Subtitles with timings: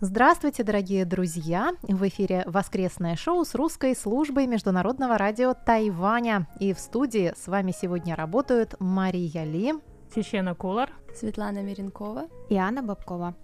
[0.00, 1.72] Здравствуйте, дорогие друзья!
[1.82, 6.46] В эфире воскресное шоу с русской службой Международного радио Тайваня.
[6.60, 9.74] И в студии с вами сегодня работают Мария Ли,
[10.14, 13.34] Чечена Кулар, Светлана Миренкова и Анна Бабкова.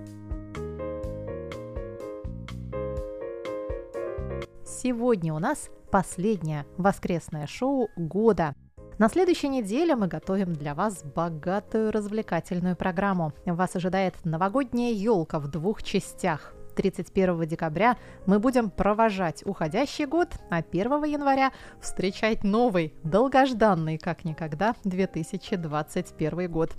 [4.65, 8.55] Сегодня у нас последнее воскресное шоу года.
[8.97, 13.33] На следующей неделе мы готовим для вас богатую развлекательную программу.
[13.45, 16.55] Вас ожидает новогодняя елка в двух частях.
[16.77, 24.77] 31 декабря мы будем провожать уходящий год, а 1 января встречать новый, долгожданный, как никогда,
[24.85, 26.71] 2021 год.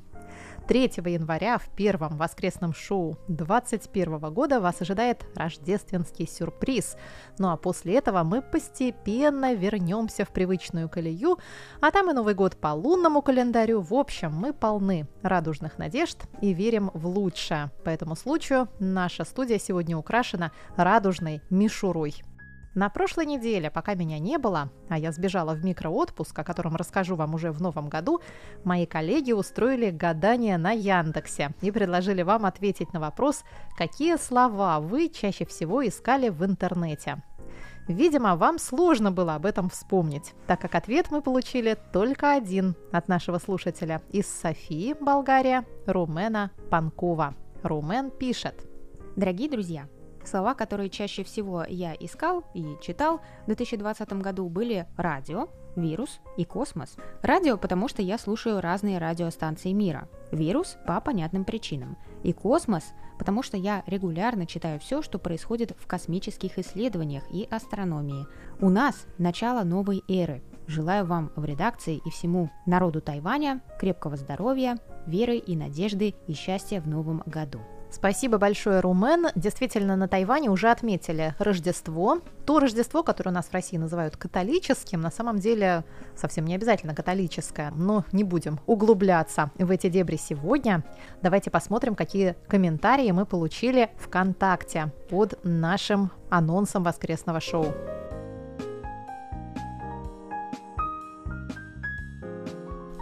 [0.67, 6.97] 3 января в первом воскресном шоу 2021 года вас ожидает рождественский сюрприз.
[7.37, 11.37] Ну а после этого мы постепенно вернемся в привычную колею,
[11.81, 13.81] а там и Новый год по лунному календарю.
[13.81, 17.71] В общем, мы полны радужных надежд и верим в лучшее.
[17.83, 22.15] По этому случаю наша студия сегодня украшена радужной мишурой.
[22.75, 27.15] На прошлой неделе, пока меня не было, а я сбежала в микроотпуск, о котором расскажу
[27.15, 28.19] вам уже в новом году,
[28.65, 33.45] мои коллеги устроили гадание на Яндексе и предложили вам ответить на вопрос,
[33.77, 37.23] какие слова вы чаще всего искали в интернете.
[37.87, 43.07] Видимо, вам сложно было об этом вспомнить, так как ответ мы получили только один от
[43.07, 47.35] нашего слушателя из Софии, Болгария, Румена Панкова.
[47.63, 48.65] Румен пишет.
[49.15, 49.87] Дорогие друзья,
[50.25, 56.45] Слова, которые чаще всего я искал и читал в 2020 году, были радио, вирус и
[56.45, 56.95] космос.
[57.21, 60.09] Радио, потому что я слушаю разные радиостанции мира.
[60.31, 61.97] Вирус по понятным причинам.
[62.23, 68.25] И космос, потому что я регулярно читаю все, что происходит в космических исследованиях и астрономии.
[68.59, 70.41] У нас начало новой эры.
[70.67, 76.81] Желаю вам в редакции и всему народу Тайваня крепкого здоровья, веры и надежды и счастья
[76.81, 77.59] в новом году.
[77.95, 79.27] Спасибо большое, Румен.
[79.35, 82.19] Действительно, на Тайване уже отметили Рождество.
[82.45, 86.93] То Рождество, которое у нас в России называют католическим, на самом деле совсем не обязательно
[86.93, 87.71] католическое.
[87.71, 90.83] Но не будем углубляться в эти дебри сегодня.
[91.21, 97.73] Давайте посмотрим, какие комментарии мы получили ВКонтакте под нашим анонсом воскресного шоу.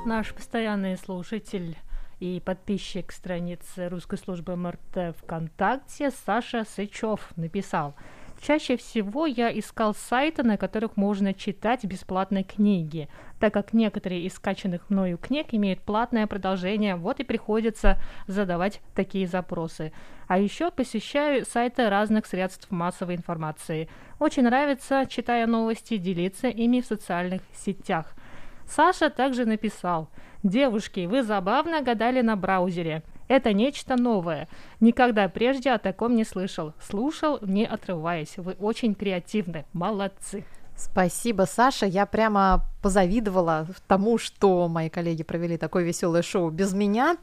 [0.05, 1.77] Наш постоянный слушатель
[2.23, 7.95] и подписчик страницы русской службы МРТ ВКонтакте Саша Сычев написал
[8.39, 14.35] Чаще всего я искал сайты, на которых можно читать бесплатные книги, так как некоторые из
[14.35, 17.97] скачанных мною книг имеют платное продолжение, вот и приходится
[18.27, 19.91] задавать такие запросы.
[20.27, 23.89] А еще посещаю сайты разных средств массовой информации.
[24.19, 28.13] Очень нравится, читая новости, делиться ими в социальных сетях.
[28.75, 30.09] Саша также написал–
[30.43, 33.01] Девушки, вы забавно гадали на браузере.
[33.29, 34.49] Это нечто новое.
[34.81, 36.73] Никогда прежде о таком не слышал.
[36.81, 38.33] Слушал, не отрываясь.
[38.35, 39.63] Вы очень креативны.
[39.71, 40.43] Молодцы.
[40.75, 41.85] Спасибо, Саша.
[41.85, 47.15] Я прямо позавидовала тому, что мои коллеги провели такое веселое шоу без меня,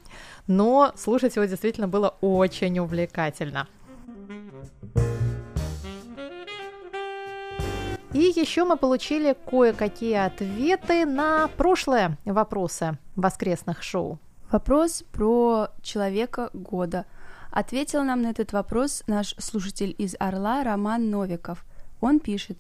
[0.47, 3.69] но слушать его действительно было очень увлекательно.
[8.13, 14.19] И еще мы получили кое-какие ответы на прошлые вопросы воскресных шоу.
[14.51, 17.07] Вопрос про человека года.
[17.53, 21.65] Ответил нам на этот вопрос наш слушатель из Орла Роман Новиков.
[22.01, 22.59] Он пишет,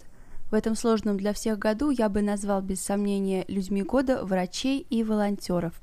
[0.52, 5.02] в этом сложном для всех году я бы назвал без сомнения людьми года врачей и
[5.02, 5.74] волонтеров.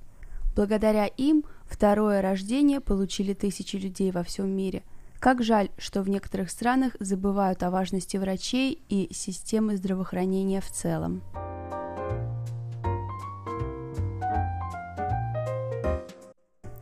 [0.55, 4.83] Благодаря им второе рождение получили тысячи людей во всем мире–
[5.19, 11.21] как жаль, что в некоторых странах забывают о важности врачей и системы здравоохранения в целом.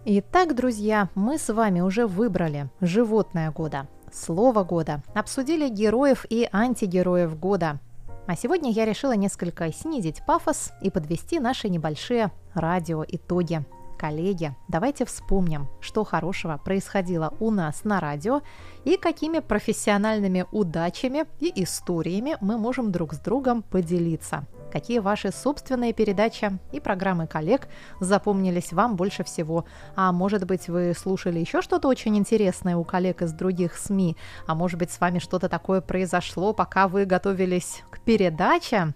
[0.07, 7.39] Итак, друзья, мы с вами уже выбрали животное года, слово года, обсудили героев и антигероев
[7.39, 7.79] года.
[8.27, 13.65] А сегодня я решила несколько снизить пафос и подвести наши небольшие радио-итоги
[13.97, 18.41] Коллеги, давайте вспомним, что хорошего происходило у нас на радио
[18.83, 24.45] и какими профессиональными удачами и историями мы можем друг с другом поделиться.
[24.71, 27.69] Какие ваши собственные передачи и программы коллег
[28.01, 29.63] запомнились вам больше всего?
[29.95, 34.17] А может быть, вы слушали еще что-то очень интересное у коллег из других СМИ?
[34.45, 38.93] А может быть, с вами что-то такое произошло, пока вы готовились к передаче?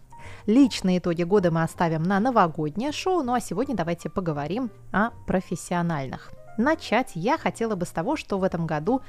[0.49, 6.31] Личные итоги года мы оставим на новогоднее шоу, ну а сегодня давайте поговорим о профессиональных.
[6.57, 9.03] Начать я хотела бы с того, что в этом году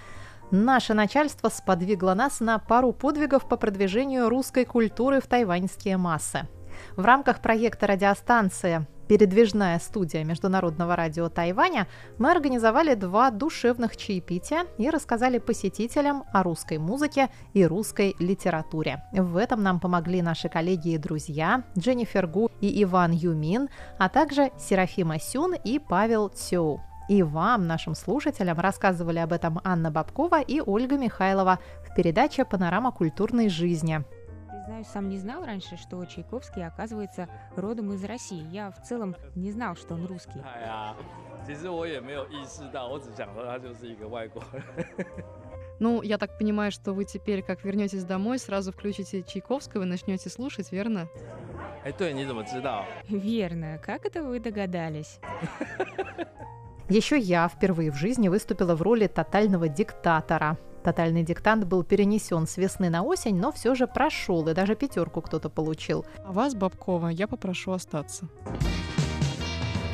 [0.50, 6.46] наше начальство сподвигло нас на пару подвигов по продвижению русской культуры в тайваньские массы.
[6.94, 14.88] В рамках проекта радиостанции передвижная студия Международного радио Тайваня, мы организовали два душевных чаепития и
[14.88, 19.02] рассказали посетителям о русской музыке и русской литературе.
[19.12, 23.68] В этом нам помогли наши коллеги и друзья Дженнифер Гу и Иван Юмин,
[23.98, 26.80] а также Серафима Сюн и Павел Цю.
[27.08, 32.92] И вам, нашим слушателям, рассказывали об этом Анна Бабкова и Ольга Михайлова в передаче «Панорама
[32.92, 34.04] культурной жизни».
[34.70, 38.46] Признаюсь, сам не знал раньше, что Чайковский оказывается родом из России.
[38.52, 40.40] Я в целом не знал, что он русский.
[45.80, 50.30] Ну, я так понимаю, что вы теперь, как вернетесь домой, сразу включите Чайковского и начнете
[50.30, 51.08] слушать, верно?
[53.08, 53.80] Верно.
[53.84, 55.18] Как это вы догадались?
[56.88, 60.58] Еще я впервые в жизни выступила в роли тотального диктатора.
[60.82, 65.20] Тотальный диктант был перенесен с весны на осень, но все же прошел, и даже пятерку
[65.20, 66.06] кто-то получил.
[66.24, 68.28] А вас, Бабкова, я попрошу остаться.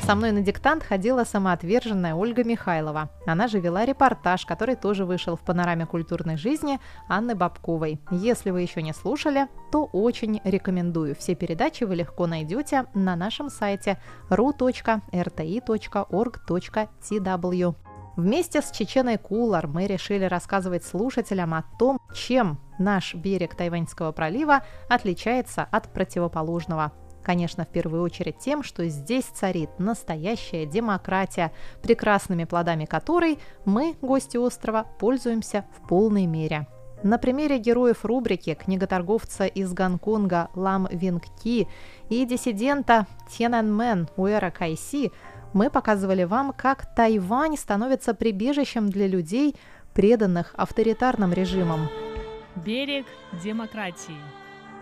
[0.07, 3.09] Со мной на диктант ходила самоотверженная Ольга Михайлова.
[3.25, 6.79] Она же вела репортаж, который тоже вышел в панораме культурной жизни
[7.09, 7.99] Анны Бабковой.
[8.09, 11.13] Если вы еще не слушали, то очень рекомендую.
[11.13, 13.99] Все передачи вы легко найдете на нашем сайте
[14.29, 15.17] ru.rti.org.tw.
[18.17, 24.63] Вместе с Чеченой Кулар мы решили рассказывать слушателям о том, чем наш берег Тайваньского пролива
[24.89, 26.93] отличается от противоположного.
[27.23, 31.51] Конечно, в первую очередь тем, что здесь царит настоящая демократия,
[31.83, 36.65] прекрасными плодами которой мы, гости острова, пользуемся в полной мере.
[37.03, 41.67] На примере героев рубрики книготорговца из Гонконга Лам Винг Ки
[42.09, 45.11] и диссидента Тяньаньмэн Уэра Кайси
[45.57, 49.55] мы показывали вам, как Тайвань становится прибежищем для людей,
[49.95, 51.89] преданных авторитарным режимам.
[52.55, 53.07] Берег
[53.43, 54.19] демократии.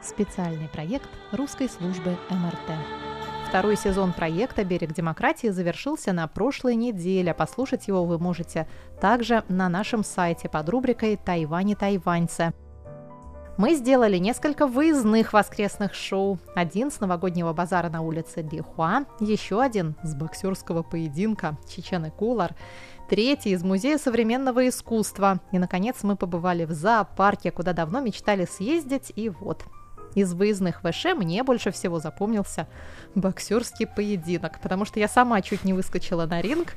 [0.02, 2.78] Специальный проект русской службы МРТ.
[3.48, 7.34] Второй сезон проекта «Берег демократии» завершился на прошлой неделе.
[7.34, 8.68] Послушать его вы можете
[9.00, 12.54] также на нашем сайте под рубрикой «Тайвань и тайваньцы».
[13.58, 16.40] Мы сделали несколько выездных воскресных шоу.
[16.56, 22.54] Один с новогоднего базара на улице Дихуа, еще один с боксерского поединка Чечены Кулар,
[23.10, 25.40] третий из Музея современного искусства.
[25.54, 29.64] И, наконец, мы побывали в зоопарке, куда давно мечтали съездить, и вот,
[30.16, 32.68] из выездных ВШ мне больше всего запомнился
[33.14, 36.74] боксерский поединок, потому что я сама чуть не выскочила на ринг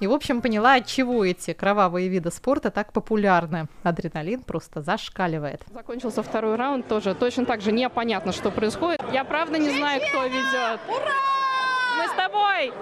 [0.00, 3.66] и, в общем, поняла, от чего эти кровавые виды спорта так популярны.
[3.84, 5.62] Адреналин просто зашкаливает.
[5.72, 7.14] Закончился второй раунд тоже.
[7.14, 9.00] Точно так же непонятно, что происходит.
[9.12, 10.80] Я правда не знаю, кто ведет.
[10.88, 11.32] Ура!
[11.98, 12.72] Мы с тобой!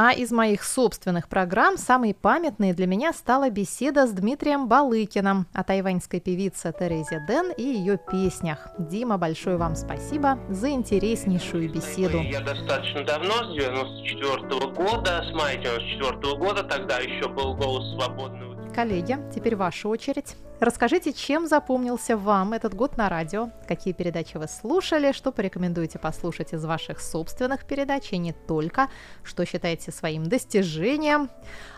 [0.00, 5.64] А из моих собственных программ самой памятной для меня стала беседа с Дмитрием Балыкиным о
[5.64, 8.68] тайваньской певице Терезе Дэн и ее песнях.
[8.78, 12.20] Дима, большое вам спасибо за интереснейшую беседу.
[12.20, 18.47] Я достаточно давно, с 94 года, с мая 94 года, тогда еще был голос свободного
[18.78, 20.36] Коллеги, теперь ваша очередь.
[20.60, 26.52] Расскажите, чем запомнился вам этот год на радио, какие передачи вы слушали, что порекомендуете послушать
[26.52, 28.88] из ваших собственных передач, и не только,
[29.24, 31.28] что считаете своим достижением,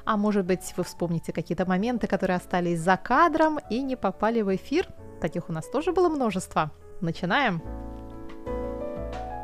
[0.04, 4.54] а может быть вы вспомните какие-то моменты, которые остались за кадром и не попали в
[4.54, 4.86] эфир.
[5.22, 6.70] Таких у нас тоже было множество.
[7.00, 7.62] Начинаем.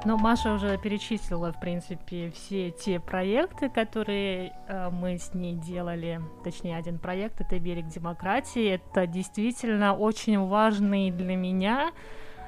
[0.06, 6.20] Ну, Маша уже перечислила, в принципе, все те проекты, которые э, мы с ней делали.
[6.44, 8.68] Точнее, один проект— это «Берег демократии».
[8.68, 11.90] Это действительно очень важный для меня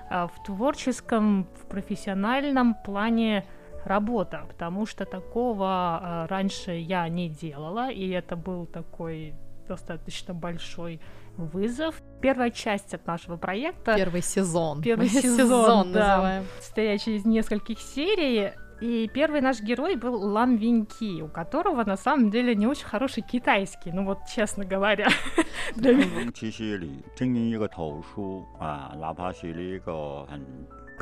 [0.08, 3.44] э, в творческом, в профессиональном плане
[3.84, 9.34] работа, потому что такого э, раньше я не делала, и это был такой
[9.66, 11.00] достаточно большой
[11.38, 12.00] вызов.
[12.20, 13.94] Первая часть от нашего проекта.
[13.96, 14.82] Первый сезон.
[14.82, 16.44] Первый сезон, сезон да, называем.
[16.60, 18.52] Стоящий из нескольких серий.
[18.80, 23.24] И первый наш герой был Лам Виньки, у которого на самом деле не очень хороший
[23.24, 25.08] китайский, ну вот честно говоря.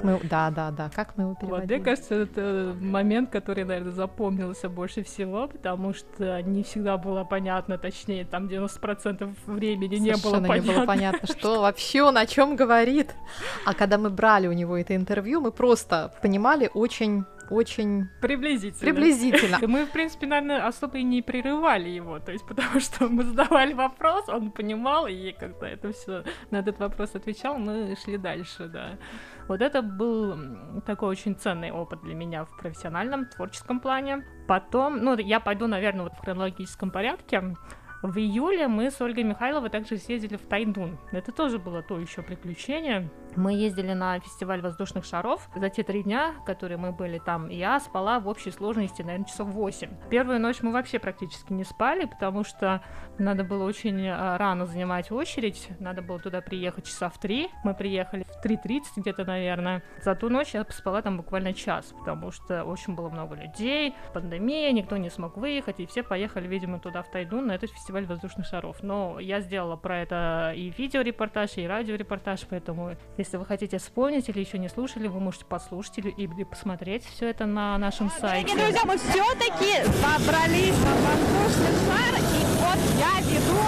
[0.02, 0.90] Мы, да, да, да.
[0.94, 1.60] Как мы его переводили?
[1.60, 7.24] Вот, мне кажется, это момент, который, наверное, запомнился больше всего, потому что не всегда было
[7.24, 10.54] понятно, точнее, там 90% времени не было понятно.
[10.54, 13.14] не было понятно, что вообще он о чем говорит.
[13.64, 18.80] А когда мы брали у него это интервью, мы просто понимали очень очень Приблизительно.
[18.80, 19.58] приблизительно.
[19.66, 23.72] Мы, в принципе, наверное, особо и не прерывали его, то есть потому что мы задавали
[23.72, 28.98] вопрос, он понимал, и как-то это все на этот вопрос отвечал, мы шли дальше, да.
[29.48, 30.36] Вот это был
[30.84, 34.24] такой очень ценный опыт для меня в профессиональном, творческом плане.
[34.48, 37.54] Потом, ну, я пойду, наверное, вот в хронологическом порядке.
[38.02, 40.98] В июле мы с Ольгой Михайловой также съездили в Тайдун.
[41.12, 43.08] Это тоже было то еще приключение.
[43.36, 45.48] Мы ездили на фестиваль воздушных шаров.
[45.54, 49.48] За те три дня, которые мы были там, я спала в общей сложности, наверное, часов
[49.48, 50.08] 8.
[50.10, 52.82] Первую ночь мы вообще практически не спали, потому что
[53.18, 55.68] надо было очень а, рано занимать очередь.
[55.80, 57.50] Надо было туда приехать часа в 3.
[57.64, 59.82] Мы приехали в 3.30 где-то, наверное.
[60.02, 64.72] За ту ночь я поспала там буквально час, потому что очень было много людей, пандемия,
[64.72, 68.46] никто не смог выехать, и все поехали, видимо, туда, в Тайдун, на этот фестиваль воздушных
[68.46, 68.78] шаров.
[68.82, 74.40] Но я сделала про это и видеорепортаж, и радиорепортаж, поэтому если вы хотите вспомнить или
[74.40, 78.54] еще не слушали, вы можете послушать или, или посмотреть все это на нашем сайте.
[78.54, 83.60] Дорогие друзья, мы все-таки добрались на воздушный шар, и вот я веду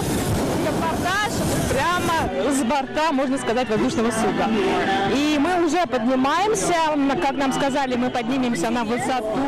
[0.65, 1.33] репортаж
[1.71, 4.49] прямо с борта, можно сказать, воздушного судна.
[5.15, 6.73] И мы уже поднимаемся,
[7.21, 9.39] как нам сказали, мы поднимемся на высоту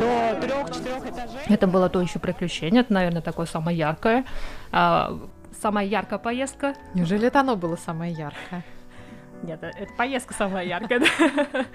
[0.00, 1.40] до трех-четырех этажей.
[1.48, 4.03] Это было то еще приключение, это, наверное, такое самое яркое.
[4.72, 5.18] А,
[5.60, 6.74] самая яркая поездка.
[6.94, 8.64] Неужели это оно было самое яркое?
[9.42, 11.02] Нет, э, это поездка самая яркая.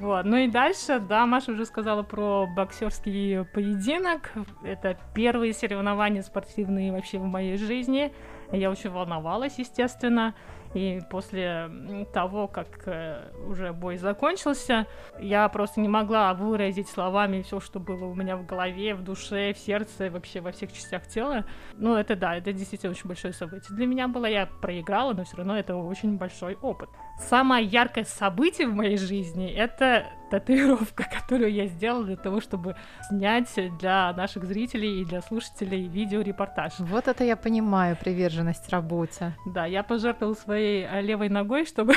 [0.00, 0.24] Вот.
[0.24, 4.32] Ну и дальше, да, Маша уже сказала про боксерский поединок.
[4.64, 8.12] Это первые соревнования спортивные вообще в моей жизни.
[8.50, 10.34] Я очень волновалась, естественно.
[10.76, 11.70] И после
[12.12, 14.86] того, как э, уже бой закончился,
[15.18, 19.54] я просто не могла выразить словами все, что было у меня в голове, в душе,
[19.54, 21.46] в сердце, вообще во всех частях тела.
[21.78, 23.74] Ну, это да, это действительно очень большое событие.
[23.74, 26.90] Для меня было, я проиграла, но все равно это очень большой опыт.
[27.18, 32.76] Самое яркое событие в моей жизни— это татуировка, которую я сделала для того, чтобы
[33.08, 36.74] снять для наших зрителей и для слушателей видеорепортаж.
[36.78, 39.34] Вот это я понимаю, приверженность работе.
[39.46, 41.94] Да, я пожертвовала своей э, левой ногой, чтобы,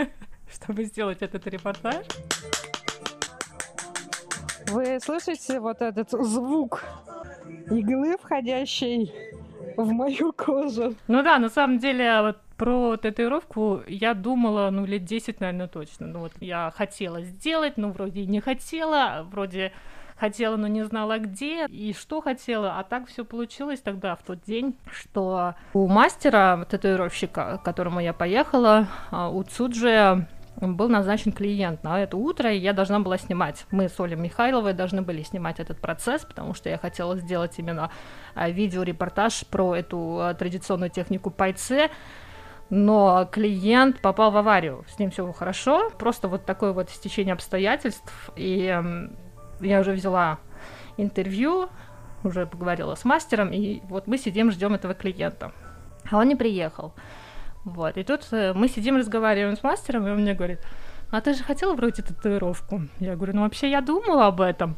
[0.52, 2.06] чтобы сделать этот репортаж.
[4.68, 6.82] Вы слышите вот этот звук
[7.70, 9.12] иглы, входящей
[9.76, 10.94] в мою кожу?
[11.08, 16.06] Ну да, на самом деле, вот про татуировку я думала, ну, лет 10, наверное, точно.
[16.06, 19.72] Ну, вот я хотела сделать, но вроде не хотела, вроде
[20.16, 24.40] хотела, но не знала где и что хотела, а так все получилось тогда, в тот
[24.42, 30.24] день, что у мастера, татуировщика, к которому я поехала, а, у Цуджи
[30.68, 33.66] был назначен клиент на это утро, и я должна была снимать.
[33.70, 37.90] Мы с Олей Михайловой должны были снимать этот процесс, потому что я хотела сделать именно
[38.34, 41.90] а, видеорепортаж про эту а, традиционную технику пайце,
[42.70, 48.30] но клиент попал в аварию, с ним все хорошо, просто вот такое вот стечение обстоятельств,
[48.36, 48.80] и
[49.60, 50.38] я уже взяла
[50.96, 51.68] интервью,
[52.24, 55.52] уже поговорила с мастером, и вот мы сидим, ждем этого клиента.
[56.10, 56.94] А он не приехал.
[57.64, 60.60] Вот, и тут э, мы сидим, разговариваем с мастером, и он мне говорит,
[61.10, 62.82] а ты же хотела вроде татуировку?
[62.98, 64.76] Я говорю, ну вообще я думала об этом.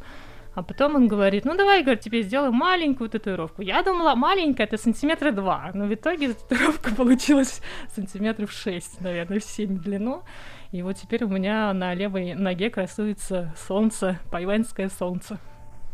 [0.53, 3.61] А потом он говорит, ну давай, говорит, тебе сделаем маленькую татуировку.
[3.61, 7.61] Я думала, маленькая, это сантиметра два, но в итоге татуировка получилась
[7.93, 10.23] сантиметров шесть, наверное, в семь длину.
[10.71, 15.39] И вот теперь у меня на левой ноге красуется солнце, пайванское солнце.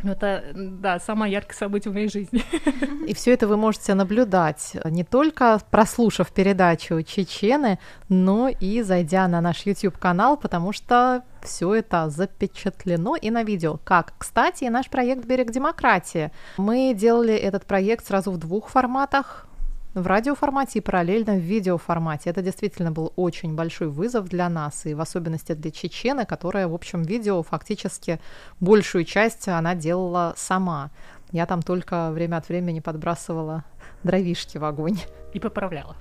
[0.03, 2.43] Это, да, самое яркое событие в моей жизни.
[3.07, 7.79] И все это вы можете наблюдать, не только прослушав передачу Чечены,
[8.09, 13.77] но и зайдя на наш YouTube-канал, потому что все это запечатлено и на видео.
[13.83, 16.31] Как, кстати, наш проект «Берег демократии».
[16.57, 19.47] Мы делали этот проект сразу в двух форматах
[19.93, 22.29] в радиоформате и параллельно в видеоформате.
[22.29, 26.73] Это действительно был очень большой вызов для нас, и в особенности для Чечены, которая, в
[26.73, 28.19] общем, видео фактически
[28.59, 30.91] большую часть она делала сама.
[31.31, 33.63] Я там только время от времени подбрасывала
[34.03, 34.99] дровишки в огонь.
[35.33, 35.95] И поправляла.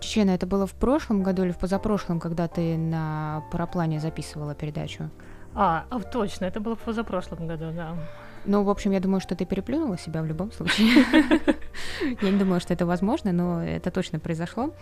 [0.00, 5.10] Чечена, это было в прошлом году или в позапрошлом, когда ты на параплане записывала передачу?
[5.54, 7.96] А, а, точно, это было в позапрошлом году, да.
[8.44, 11.04] Ну, в общем, я думаю, что ты переплюнула себя в любом случае.
[12.22, 14.72] Я не думаю, что это возможно, но это точно произошло.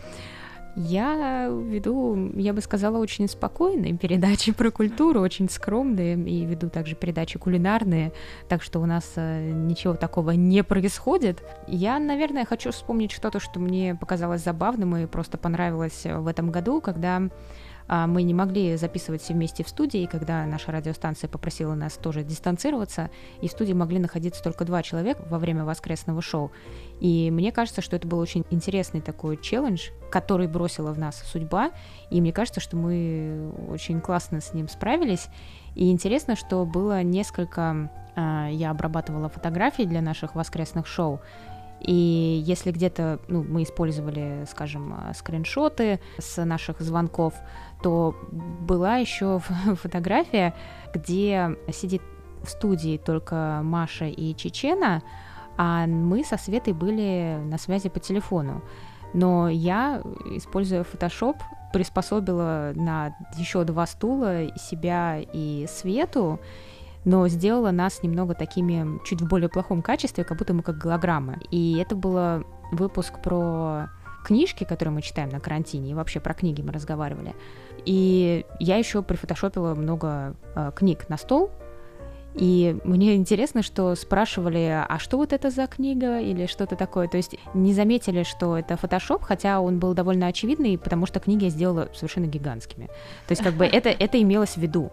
[0.78, 6.94] Я веду, я бы сказала, очень спокойные передачи про культуру, очень скромные, и веду также
[6.94, 8.12] передачи кулинарные,
[8.46, 11.42] так что у нас э, ничего такого не происходит.
[11.66, 16.82] Я, наверное, хочу вспомнить что-то, что мне показалось забавным и просто понравилось в этом году,
[16.82, 17.22] когда
[17.88, 22.22] мы не могли записывать все вместе в студии, и когда наша радиостанция попросила нас тоже
[22.24, 26.50] дистанцироваться, и в студии могли находиться только два человека во время воскресного шоу.
[27.00, 31.70] И мне кажется, что это был очень интересный такой челлендж, который бросила в нас судьба,
[32.10, 35.28] и мне кажется, что мы очень классно с ним справились.
[35.74, 37.90] И интересно, что было несколько...
[38.18, 41.20] А, я обрабатывала фотографии для наших воскресных шоу,
[41.86, 47.34] и если где-то ну, мы использовали, скажем, а, скриншоты с наших звонков,
[47.80, 49.38] то была еще
[49.80, 50.52] фотография,
[50.92, 52.02] где сидит
[52.42, 55.02] в студии только Маша и Чечена,
[55.56, 58.62] а мы со Светой были на связи по телефону.
[59.14, 61.36] Но я, используя Photoshop,
[61.72, 66.40] приспособила на еще два стула себя и Свету,
[67.06, 71.38] но сделала нас немного такими чуть в более плохом качестве, как будто мы как голограммы.
[71.52, 73.88] И это был выпуск про
[74.24, 77.34] книжки, которые мы читаем на карантине, и вообще про книги мы разговаривали.
[77.84, 81.52] И я еще прифотошопила много э, книг на стол,
[82.34, 87.06] и мне интересно, что спрашивали, а что вот это за книга или что-то такое.
[87.06, 91.44] То есть не заметили, что это фотошоп, хотя он был довольно очевидный, потому что книги
[91.44, 92.86] я сделала совершенно гигантскими.
[92.86, 94.90] То есть как бы это, это имелось в виду.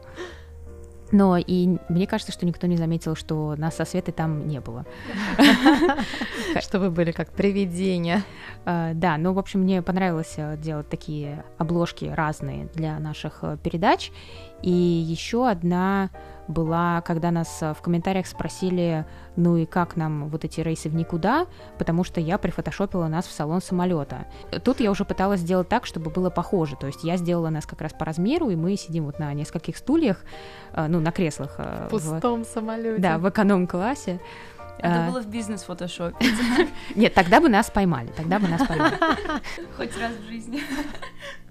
[1.13, 4.83] Но и мне кажется, что никто не заметил, что нас со Светой там не было.
[6.59, 8.23] Что вы были как привидения.
[8.65, 13.57] А, да, ну, в общем, мне понравилось э, делать такие обложки разные для наших э,
[13.61, 14.11] передач.
[14.63, 16.09] И еще одна
[16.47, 20.95] была, когда нас э, в комментариях спросили, ну и как нам вот эти рейсы в
[20.95, 21.47] никуда,
[21.77, 24.25] потому что я прифотошопила нас в салон самолета.
[24.63, 27.81] Тут я уже пыталась сделать так, чтобы было похоже, то есть я сделала нас как
[27.81, 30.17] раз по размеру, и мы сидим вот на нескольких стульях,
[30.73, 31.55] э, ну, на креслах.
[31.57, 33.01] Э, в пустом в, самолете.
[33.01, 34.19] Да, в эконом-классе.
[34.79, 35.11] Это а...
[35.11, 36.25] было в бизнес-фотошопе.
[36.95, 38.95] Нет, тогда бы нас поймали, тогда бы нас поймали.
[39.77, 40.61] Хоть раз в жизни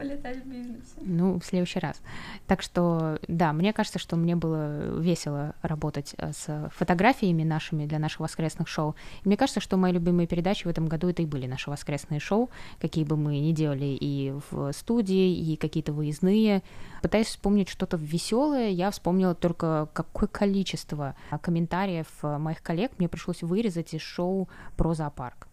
[0.03, 0.95] полетать в бизнесе.
[1.01, 2.01] Ну, в следующий раз.
[2.47, 7.99] Так что, да, мне кажется, что мне было весело работать э, с фотографиями нашими для
[7.99, 8.95] наших воскресных шоу.
[9.25, 12.21] И мне кажется, что мои любимые передачи в этом году это и были наши воскресные
[12.21, 16.63] шоу, какие бы мы ни делали и в студии, и какие-то выездные.
[17.03, 23.95] Пытаясь вспомнить что-то веселое, я вспомнила только какое количество комментариев моих коллег мне пришлось вырезать
[23.95, 25.49] из шоу про зоопарк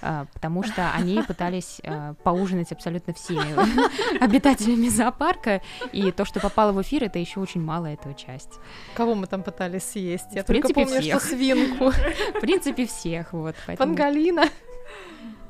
[0.00, 6.82] потому что они пытались а, поужинать абсолютно всеми обитателями зоопарка, и то, что попало в
[6.82, 8.58] эфир, это еще очень мало этого часть.
[8.94, 10.26] Кого мы там пытались съесть?
[10.32, 11.20] Я в только принципе, помню, всех.
[11.20, 11.90] что свинку.
[11.90, 13.32] В принципе, всех.
[13.32, 13.94] Вот, поэтому...
[13.94, 14.44] Пангалина.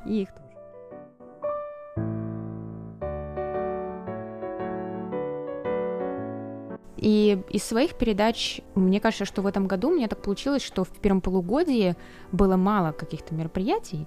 [0.05, 0.29] И их
[7.07, 10.83] И из своих передач, мне кажется, что в этом году у меня так получилось, что
[10.83, 11.95] в первом полугодии
[12.33, 14.05] было мало каких-то мероприятий,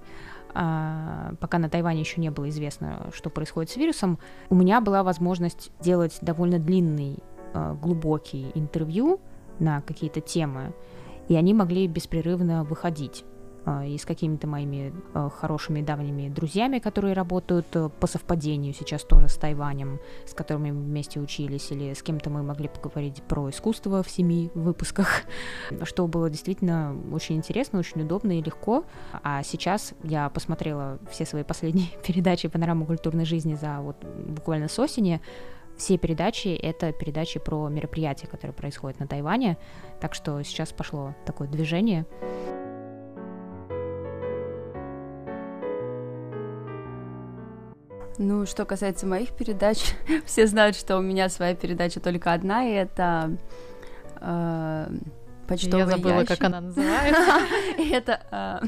[0.53, 4.19] а, пока на Тайване еще не было известно, что происходит с вирусом,
[4.51, 7.17] у меня была возможность делать довольно длинный,
[7.55, 9.19] а, глубокий интервью
[9.57, 10.71] на какие-то темы,
[11.27, 13.25] и они могли беспрерывно выходить.
[13.63, 19.03] А, и с какими-то моими а, хорошими давними друзьями, которые работают э, по совпадению сейчас
[19.03, 23.49] тоже с Тайванем, с которыми мы вместе учились, или с кем-то мы могли поговорить про
[23.51, 25.23] искусство в семи выпусках,
[25.83, 28.83] что было действительно очень интересно, очень удобно и легко.
[29.21, 34.79] А сейчас я посмотрела все свои последние передачи «Панорама культурной жизни» за вот буквально с
[34.79, 35.21] осени,
[35.77, 39.57] все передачи— это передачи про мероприятия, которые происходят на Тайване,
[39.99, 42.05] так что сейчас пошло такое движение.
[48.23, 49.95] Ну, что касается моих передач,
[50.27, 53.35] все знают, что у меня своя передача только одна, и это
[54.17, 54.93] э,
[55.47, 56.37] почтовый Я забыла, ящик.
[56.37, 57.41] как она называется.
[57.91, 58.67] Это, э,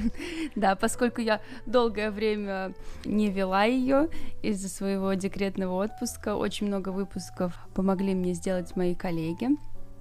[0.55, 2.73] да, поскольку я долгое время
[3.05, 4.09] не вела ее
[4.41, 9.49] из-за своего декретного отпуска, очень много выпусков помогли мне сделать мои коллеги.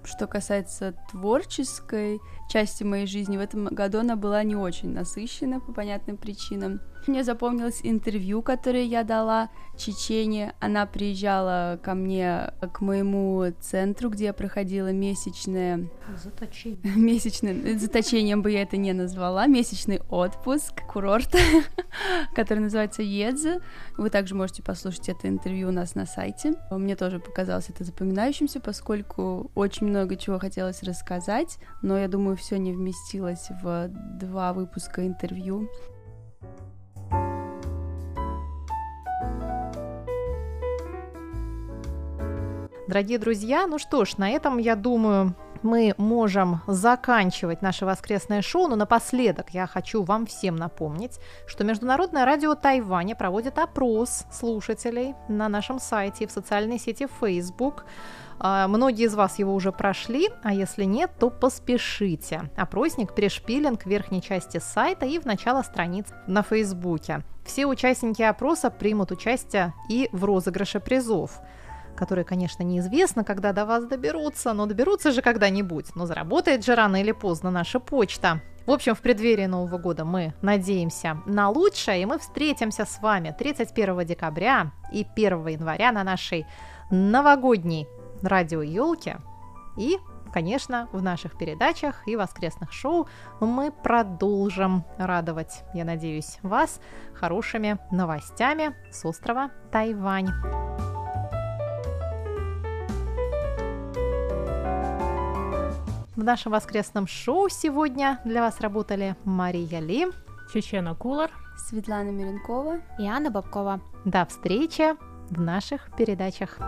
[0.02, 5.74] Что касается творческой части моей жизни, в этом году она была не очень насыщена по
[5.74, 6.80] понятным причинам.
[7.06, 10.54] Мне запомнилось интервью, которое я дала Чечене.
[10.60, 15.88] Она приезжала ко мне, к моему центру, где я проходила месячное...
[16.22, 16.78] Заточение.
[16.96, 17.78] Месячное...
[17.78, 19.46] Заточением бы я это не назвала.
[19.46, 21.34] Месячный отпуск, курорт,
[22.34, 23.60] который называется Едзе.
[23.96, 26.54] Вы также можете послушать это интервью у нас на сайте.
[26.70, 32.58] Мне тоже показалось это запоминающимся, поскольку очень много чего хотелось рассказать, но я думаю, все
[32.58, 35.68] не вместилось в два выпуска интервью.
[42.88, 48.66] Дорогие друзья, ну что ж, на этом, я думаю, мы можем заканчивать наше воскресное шоу,
[48.66, 55.48] но напоследок я хочу вам всем напомнить, что Международное радио Тайваня проводит опрос слушателей на
[55.48, 57.84] нашем сайте и в социальной сети Facebook.
[58.40, 62.50] А, многие из вас его уже прошли, а если нет, то поспешите.
[62.56, 67.22] Опросник пришпилен к верхней части сайта и в начало страниц на Фейсбуке.
[67.44, 71.40] Все участники опроса примут участие и в розыгрыше призов
[71.96, 75.94] которые, конечно, неизвестно, когда до вас доберутся, но доберутся же когда-нибудь.
[75.94, 78.40] Но заработает же рано или поздно наша почта.
[78.66, 83.34] В общем, в преддверии Нового года мы надеемся на лучшее, и мы встретимся с вами
[83.36, 86.46] 31 декабря и 1 января на нашей
[86.90, 87.88] новогодней
[88.22, 89.16] радио елки
[89.76, 89.98] и
[90.32, 93.06] конечно, в наших передачах и воскресных шоу
[93.40, 96.80] мы продолжим радовать, я надеюсь, вас
[97.14, 100.30] хорошими новостями с острова Тайвань.
[106.14, 110.08] В нашем воскресном шоу сегодня для вас работали Мария Ли,
[110.52, 113.80] Чечена Кулар, Светлана Миренкова и Анна Бабкова.
[114.04, 114.94] До встречи
[115.30, 116.58] в наших передачах.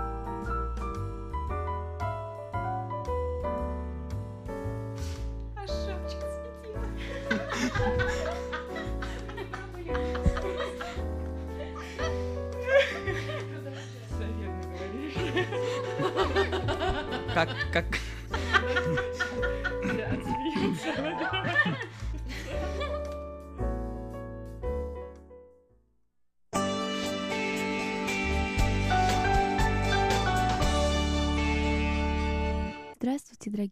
[17.35, 17.85] Как, как...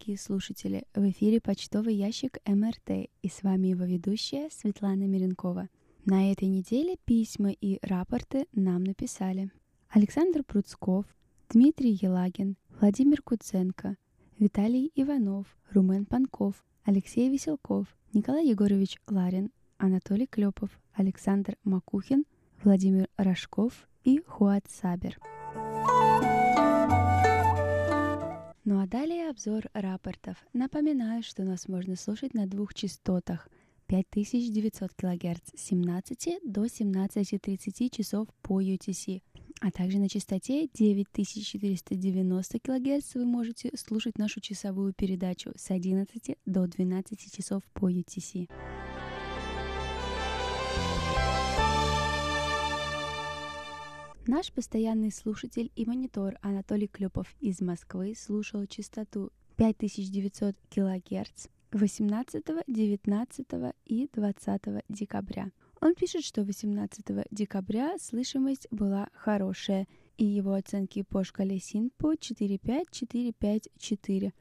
[0.03, 0.85] дорогие слушатели!
[0.97, 5.69] В эфире почтовый ящик МРТ и с вами его ведущая Светлана Миренкова.
[6.07, 9.53] На этой неделе письма и рапорты нам написали
[9.91, 11.05] Александр Пруцков,
[11.51, 13.97] Дмитрий Елагин, Владимир Куценко,
[14.41, 22.25] Виталий Иванов, Румен Панков, Алексей Веселков, Николай Егорович Ларин, Анатолий Клепов, Александр Макухин,
[22.65, 25.17] Владимир Рожков и Хуат Сабер.
[28.65, 30.37] Ну а далее обзор рапортов.
[30.53, 33.49] Напоминаю, что нас можно слушать на двух частотах
[33.89, 39.21] 5900 кГц с 17 до 17.30 часов по UTC,
[39.61, 46.69] а также на частоте 9490 кГц вы можете слушать нашу часовую передачу с 11 до
[46.69, 48.49] 12 часов по UTC.
[54.29, 63.47] Наш постоянный слушатель и монитор Анатолий Клепов из Москвы слушал частоту 5900 кГц 18, 19
[63.85, 65.51] и 20 декабря.
[65.81, 74.33] Он пишет, что 18 декабря слышимость была хорошая, и его оценки по шкале СИНПО 45454.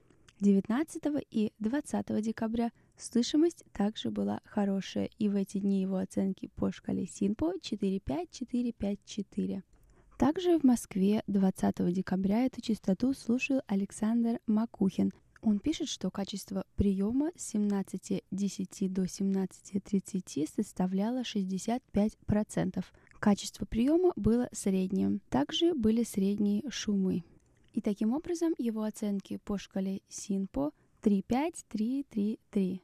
[0.42, 6.72] 19 и 20 декабря слышимость также была хорошая, и в эти дни его оценки по
[6.72, 9.64] шкале СИНПО 45454.
[10.22, 15.12] Также в Москве 20 декабря эту частоту слушал Александр Макухин.
[15.42, 22.86] Он пишет, что качество приема с 17.10 до 17.30 составляло 65%.
[23.20, 25.22] Качество приема было средним.
[25.30, 27.24] Также были средние шумы.
[27.74, 32.84] И таким образом его оценки по шкале СИНПО 35333.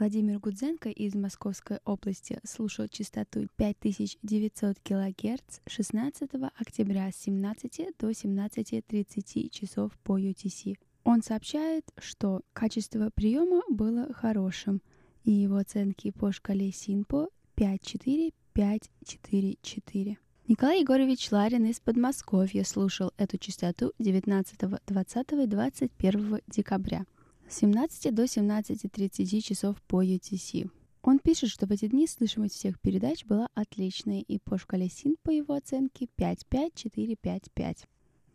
[0.00, 9.50] Владимир Гудзенко из Московской области слушал частоту 5900 кГц 16 октября с 17 до 17.30
[9.50, 10.78] часов по UTC.
[11.04, 14.80] Он сообщает, что качество приема было хорошим,
[15.24, 20.16] и его оценки по шкале СИНПО 54544.
[20.48, 27.04] Николай Егорович Ларин из Подмосковья слушал эту частоту 19, 20 и 21 декабря
[27.50, 30.70] с 17 до 17.30 часов по UTC.
[31.02, 35.16] Он пишет, что в эти дни слышимость всех передач была отличной, и по шкале СИН
[35.22, 37.86] по его оценке 55455.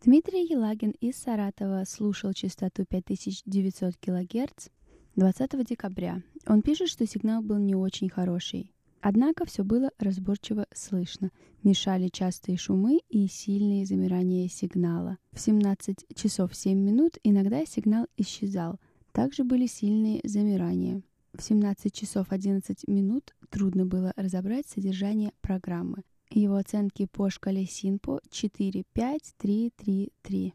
[0.04, 4.68] Дмитрий Елагин из Саратова слушал частоту 5900 кГц
[5.16, 6.22] 20 декабря.
[6.46, 8.70] Он пишет, что сигнал был не очень хороший.
[9.00, 11.30] Однако все было разборчиво слышно.
[11.62, 15.16] Мешали частые шумы и сильные замирания сигнала.
[15.32, 18.78] В 17 часов 7 минут иногда сигнал исчезал.
[19.16, 21.00] Также были сильные замирания.
[21.32, 26.02] В 17 часов 11 минут трудно было разобрать содержание программы.
[26.28, 30.52] Его оценки по шкале СИНПО 45333.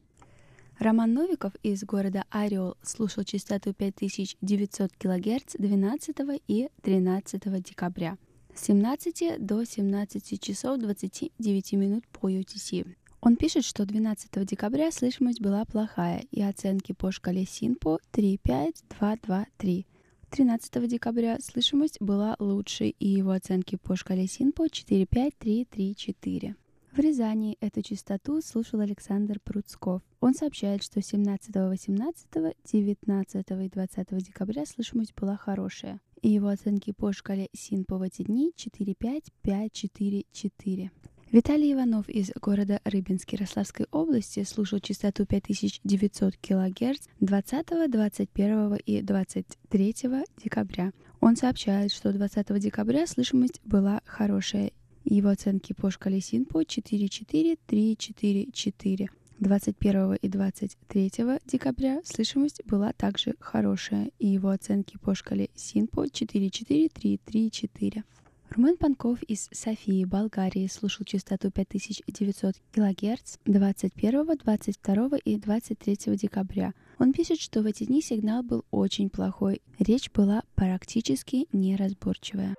[0.78, 6.16] Роман Новиков из города Орел слушал частоту 5900 кГц 12
[6.48, 8.20] и 13 декабря
[8.54, 12.86] с 17 до 17 часов 29 минут по UTC.
[13.24, 19.86] Он пишет, что 12 декабря слышимость была плохая, и оценки по шкале Синпо 3-5-2-2-3.
[20.32, 26.56] 13 декабря слышимость была лучше, и его оценки по шкале Синпо 4-5-3-3-4.
[26.94, 30.02] В Рязани эту частоту слушал Александр Пруцков.
[30.20, 32.28] Он сообщает, что 17, 18,
[32.74, 36.02] 19 и 20 декабря слышимость была хорошая.
[36.24, 40.90] И его оценки по шкале СИНПО в эти дни 4-5, 5-4-4.
[41.32, 49.96] Виталий Иванов из города Рыбинск Ярославской области слушал частоту 5900 кГц 20, 21 и 23
[50.44, 50.92] декабря.
[51.22, 54.74] Он сообщает, что 20 декабря слышимость была хорошая
[55.06, 59.10] его оценки по шкале СИНПО 4-4, 3-4-4.
[59.40, 61.12] 21 и 23
[61.46, 68.04] декабря слышимость была также хорошая, и его оценки по шкале СИНПО 4-4-3-3-4.
[68.54, 76.74] Румен Панков из Софии, Болгарии, слушал частоту 5900 кГц 21, 22 и 23 декабря.
[77.00, 82.56] Он пишет, что в эти дни сигнал был очень плохой, речь была практически неразборчивая.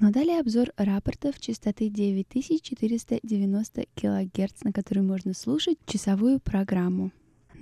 [0.00, 7.12] Но далее обзор рапортов частоты 9490 кГц, на которой можно слушать часовую программу.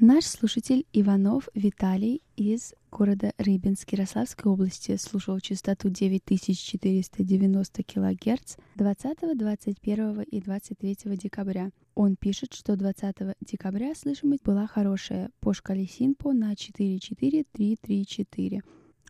[0.00, 10.22] Наш слушатель Иванов Виталий из города Рыбинск Ярославской области слушал частоту 9490 кГц 20, 21
[10.22, 11.70] и 23 декабря.
[11.94, 18.62] Он пишет, что 20 декабря слышимость была хорошая по шкале Синпо на 44334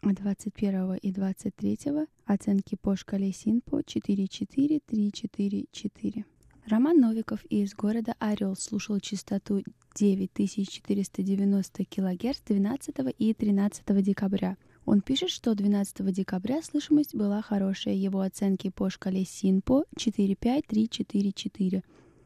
[0.02, 1.78] а 21 и 23
[2.26, 6.24] оценки по шкале СИНПО 4-4-3-4-4.
[6.66, 9.62] Роман Новиков из города Орел слушал частоту
[9.96, 14.56] 9490 кГц 12 и 13 декабря.
[14.86, 21.82] Он пишет, что 12 декабря слышимость была хорошая, его оценки по шкале СИНПО 4-5-3-4-4.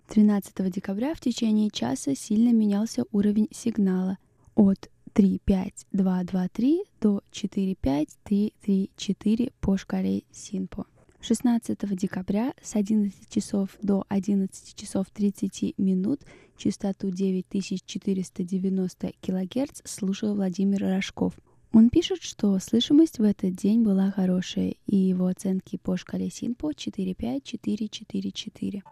[0.06, 4.18] 13 декабря в течение часа сильно менялся уровень сигнала
[4.54, 10.86] от 3, 5, 2, 2, 3 до 4, 5, 3, 3, 4 по шкале Синпо.
[11.20, 16.20] 16 декабря с 11 часов до 11 часов 30 минут
[16.56, 21.34] частоту 9490 кГц слушал Владимир Рожков.
[21.72, 26.72] Он пишет, что слышимость в этот день была хорошая, и его оценки по шкале Синпо
[26.72, 28.82] 45444.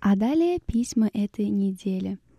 [0.00, 2.18] А далее письма этой недели–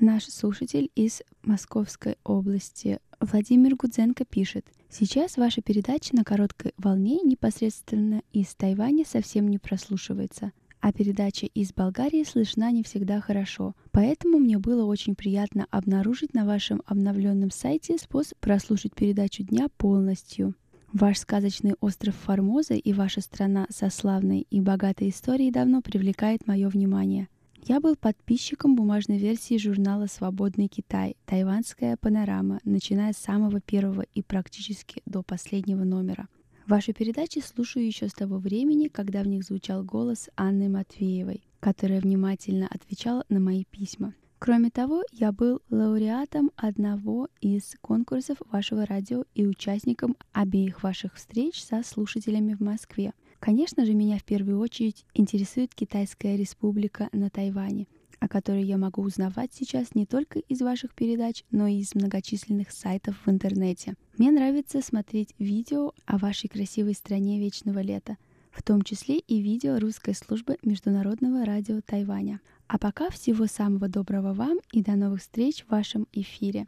[0.00, 4.64] Наш слушатель из Московской области Владимир Гудзенко пишет.
[4.90, 11.74] Сейчас ваша передача на короткой волне непосредственно из Тайваня совсем не прослушивается, а передача из
[11.74, 13.74] Болгарии слышна не всегда хорошо.
[13.90, 20.54] Поэтому мне было очень приятно обнаружить на вашем обновленном сайте способ прослушать передачу дня полностью.
[20.94, 26.68] Ваш сказочный остров Формоза и ваша страна со славной и богатой историей давно привлекает мое
[26.68, 27.28] внимание–
[27.68, 34.22] я был подписчиком бумажной версии журнала «Свободный Китай» «Тайванская панорама», начиная с самого первого и
[34.22, 36.28] практически до последнего номера.
[36.66, 42.00] Ваши передачи слушаю еще с того времени, когда в них звучал голос Анны Матвеевой, которая
[42.00, 44.14] внимательно отвечала на мои письма.
[44.38, 51.62] Кроме того, я был лауреатом одного из конкурсов вашего радио и участником обеих ваших встреч
[51.62, 57.86] со слушателями в Москве– Конечно же, меня в первую очередь интересует Китайская республика на Тайване,
[58.18, 62.72] о которой я могу узнавать сейчас не только из ваших передач, но и из многочисленных
[62.72, 63.94] сайтов в интернете.
[64.16, 68.16] Мне нравится смотреть видео о вашей красивой стране вечного лета,
[68.50, 72.40] в том числе и видео русской службы Международного радио Тайваня.
[72.66, 76.66] А пока всего самого доброго вам и до новых встреч в вашем эфире.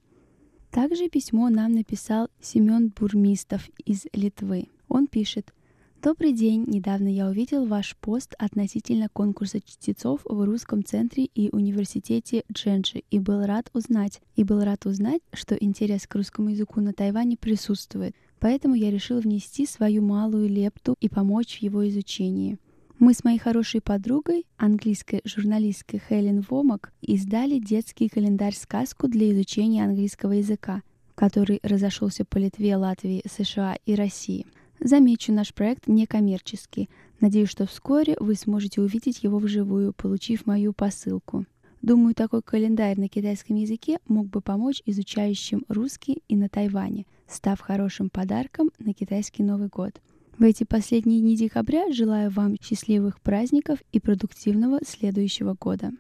[0.70, 4.68] Также письмо нам написал Семен Бурмистов из Литвы.
[4.88, 5.52] Он пишет–
[6.02, 6.64] Добрый день!
[6.66, 13.18] Недавно я увидел ваш пост относительно конкурса чтецов в русском центре и университете Дженджи и
[13.18, 18.16] был рад узнать, и был рад узнать, что интерес к русскому языку на Тайване присутствует.
[18.38, 22.56] Поэтому я решил внести свою малую лепту и помочь в его изучении.
[22.98, 30.32] Мы с моей хорошей подругой, английской журналисткой Хелен Вомак, издали детский календарь-сказку для изучения английского
[30.32, 30.80] языка,
[31.14, 34.46] который разошелся по Литве, Латвии, США и России–
[34.82, 36.88] Замечу, наш проект некоммерческий.
[37.20, 41.44] Надеюсь, что вскоре вы сможете увидеть его вживую, получив мою посылку.
[41.82, 47.60] Думаю, такой календарь на китайском языке мог бы помочь изучающим русский и на Тайване, став
[47.60, 50.00] хорошим подарком на китайский Новый год.
[50.38, 55.92] В эти последние дни декабря желаю вам счастливых праздников и продуктивного следующего года.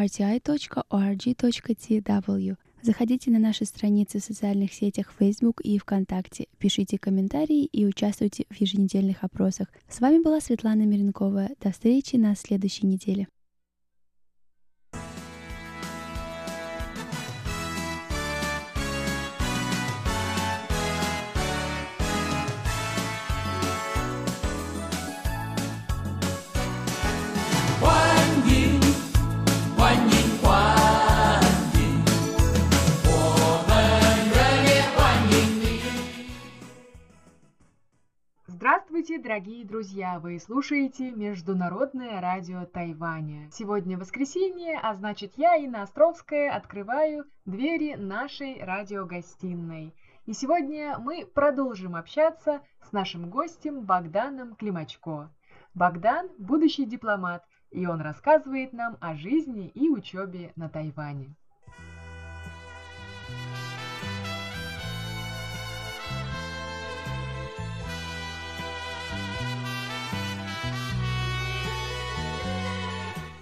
[2.81, 8.55] Заходите на наши страницы в социальных сетях Facebook и ВКонтакте, пишите комментарии и участвуйте в
[8.55, 9.67] еженедельных опросах.
[9.89, 11.49] С вами была Светлана Миренкова.
[11.61, 13.27] До встречи на следующей неделе.
[38.95, 40.19] Здравствуйте, дорогие друзья!
[40.21, 43.49] Вы слушаете Международное радио Тайваня.
[43.51, 49.93] Сегодня воскресенье, а значит я, Инна Островская, открываю двери нашей радиогостиной.
[50.25, 55.29] И сегодня мы продолжим общаться с нашим гостем Богданом Климачко.
[55.73, 61.35] Богдан– будущий дипломат, и он рассказывает нам о жизни и учебе на Тайване.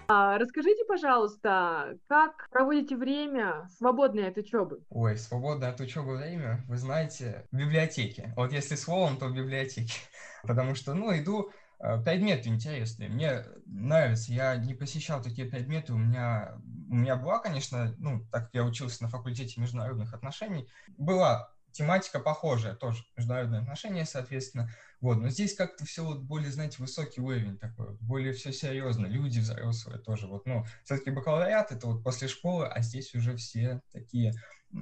[0.07, 4.81] А, расскажите, пожалуйста, как проводите время свободное от учебы?
[4.89, 8.33] Ой, свободное от учебы время, вы знаете, в библиотеке.
[8.35, 9.93] Вот если словом, то в библиотеке.
[10.43, 13.09] Потому что, ну, иду э, предметы интересные.
[13.09, 15.93] Мне нравится, я не посещал такие предметы.
[15.93, 16.57] У меня,
[16.89, 22.19] у меня была, конечно, ну, так как я учился на факультете международных отношений, была тематика
[22.19, 24.69] похожая, тоже международные отношения, соответственно.
[25.03, 29.39] Вот, но здесь как-то все вот более, знаете, высокий уровень такой, более все серьезно, люди
[29.39, 34.31] взрослые тоже, вот, ну, все-таки бакалавриат это вот после школы, а здесь уже все такие
[34.73, 34.77] э,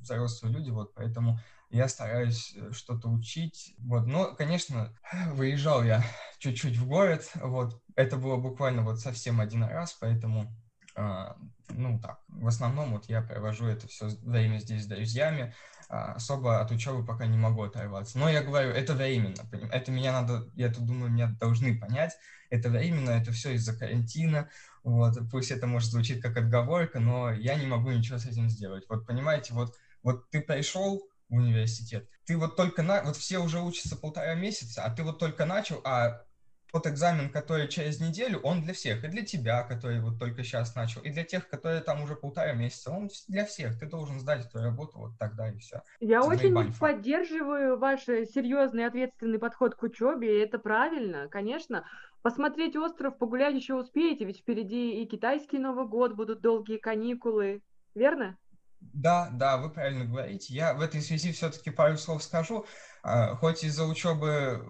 [0.00, 1.38] взрослые люди, вот, поэтому
[1.68, 4.96] я стараюсь э, что-то учить, вот, но, конечно,
[5.32, 6.02] выезжал я
[6.38, 10.50] чуть-чуть в город, вот, это было буквально вот совсем один раз, поэтому
[10.96, 11.26] э,
[11.68, 15.54] ну так, в основном вот я провожу это все время здесь с друзьями, а,
[15.92, 18.18] особо от учебы пока не могу оторваться.
[18.18, 19.36] Но я говорю, это временно.
[19.70, 22.16] Это меня надо, я тут думаю, меня должны понять.
[22.48, 24.48] Это временно, это все из-за карантина.
[24.84, 28.84] Вот, пусть это может звучит как отговорка, но я не могу ничего с этим сделать.
[28.88, 33.60] Вот понимаете, вот, вот ты пришел в университет, ты вот только на, вот все уже
[33.60, 36.22] учатся полтора месяца, а ты вот только начал, а
[36.72, 39.04] тот экзамен, который через неделю, он для всех.
[39.04, 42.54] И для тебя, который вот только сейчас начал, и для тех, которые там уже полтора
[42.54, 42.90] месяца.
[42.90, 43.78] Он для всех.
[43.78, 45.82] Ты должен сдать эту работу вот тогда и все.
[46.00, 50.38] Я очень поддерживаю ваш серьезный ответственный подход к учебе.
[50.38, 51.84] И это правильно, конечно.
[52.22, 57.62] Посмотреть остров, погулять еще успеете, ведь впереди и китайский Новый год, будут долгие каникулы.
[57.94, 58.38] Верно?
[58.92, 60.52] Да, да, вы правильно говорите.
[60.54, 62.66] Я в этой связи все-таки пару слов скажу.
[63.02, 64.62] А, хоть из-за учебы э,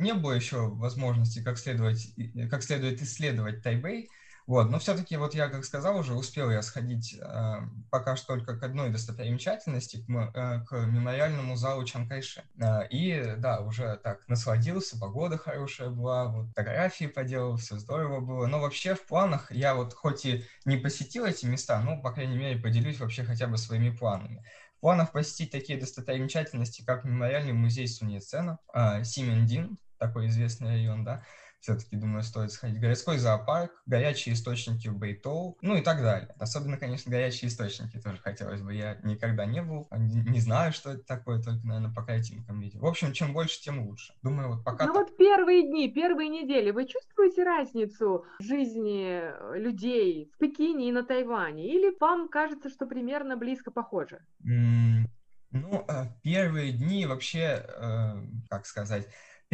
[0.00, 2.14] не было еще возможности как, следовать,
[2.50, 4.08] как следует исследовать Тайбэй,
[4.52, 7.54] вот, но все-таки, вот я, как сказал уже, успел я сходить э,
[7.90, 12.42] пока что только к одной достопримечательности, к, э, к мемориальному залу Чанкайши.
[12.60, 18.46] Э, и, да, уже так насладился, погода хорошая была, вот, фотографии поделал, все здорово было.
[18.46, 22.36] Но вообще в планах я вот хоть и не посетил эти места, ну, по крайней
[22.36, 24.44] мере, поделюсь вообще хотя бы своими планами
[24.80, 31.24] планах посетить такие достопримечательности, как мемориальный музей Суньяцена, э, Симендин, такой известный район, да,
[31.62, 32.80] все-таки, думаю, стоит сходить.
[32.80, 36.34] Городской зоопарк, горячие источники в Бейтоу, ну и так далее.
[36.38, 38.74] Особенно, конечно, горячие источники тоже хотелось бы.
[38.74, 42.80] Я никогда не был, не, не знаю, что это такое, только, наверное, по картинкам видел.
[42.80, 44.12] В общем, чем больше, тем лучше.
[44.22, 44.86] Думаю, вот пока...
[44.86, 49.22] Ну вот первые дни, первые недели, вы чувствуете разницу в жизни
[49.56, 51.68] людей в Пекине и на Тайване?
[51.72, 54.18] Или вам кажется, что примерно близко похоже?
[54.44, 55.04] Mm,
[55.52, 58.14] ну, э, первые дни вообще, э,
[58.50, 59.06] как сказать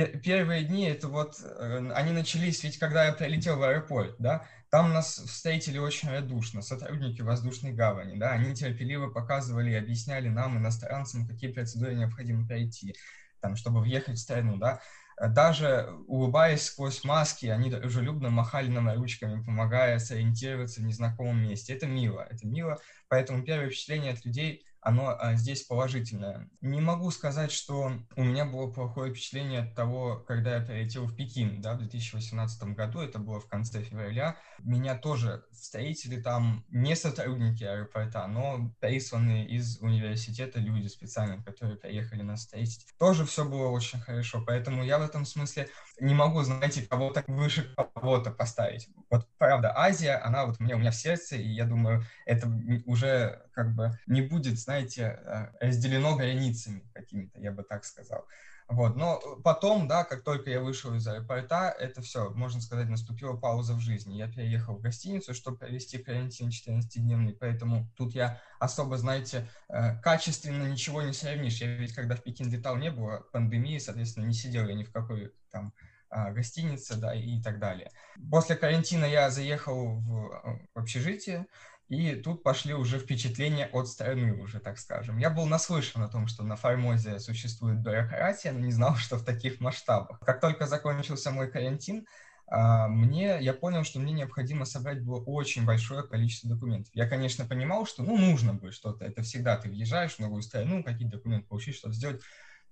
[0.06, 4.92] первые дни, это вот, э, они начались ведь, когда я прилетел в аэропорт, да, там
[4.92, 11.26] нас встретили очень радушно, сотрудники воздушной гавани, да, они терпеливо показывали и объясняли нам, иностранцам,
[11.26, 12.94] какие процедуры необходимо пройти,
[13.40, 14.80] там, чтобы въехать в страну, да,
[15.20, 21.72] даже улыбаясь сквозь маски, они дружелюбно махали нам ручками, помогая сориентироваться в незнакомом месте.
[21.74, 26.48] Это мило, это мило, поэтому первое впечатление от людей оно а, здесь положительное.
[26.62, 31.14] Не могу сказать, что у меня было плохое впечатление от того, когда я прилетел в
[31.14, 34.38] Пекин, да, в 2018 году, это было в конце февраля.
[34.60, 42.22] Меня тоже встретили там не сотрудники аэропорта, но присланные из университета люди специально, которые приехали
[42.22, 42.86] нас встретить.
[42.98, 45.68] Тоже все было очень хорошо, поэтому я в этом смысле
[46.00, 48.88] не могу, знаете, кого-то выше кого-то поставить.
[49.10, 52.50] Вот правда, Азия, она вот мне, у меня в сердце, и я думаю, это
[52.86, 58.26] уже как бы не будет, знаете, э, разделено границами какими-то, я бы так сказал.
[58.68, 58.96] Вот.
[58.96, 63.72] Но потом, да, как только я вышел из аэропорта, это все, можно сказать, наступила пауза
[63.72, 64.16] в жизни.
[64.16, 70.68] Я переехал в гостиницу, чтобы провести карантин 14-дневный, поэтому тут я особо, знаете, э, качественно
[70.68, 71.62] ничего не сравнишь.
[71.62, 74.92] Я ведь когда в Пекин летал, не было пандемии, соответственно, не сидел я ни в
[74.92, 75.72] какой там
[76.10, 77.90] а, гостинице, да, и так далее.
[78.30, 81.46] После карантина я заехал в, в общежитие,
[81.88, 85.18] и тут пошли уже впечатления от страны уже, так скажем.
[85.18, 89.24] Я был наслышан о том, что на Формозе существует бюрократия, но не знал, что в
[89.24, 90.20] таких масштабах.
[90.20, 92.06] Как только закончился мой карантин,
[92.50, 96.90] а, мне, я понял, что мне необходимо собрать было очень большое количество документов.
[96.94, 99.04] Я, конечно, понимал, что, ну, нужно будет что-то.
[99.04, 102.22] Это всегда ты въезжаешь в новую страну, какие документы получить, что-то сделать.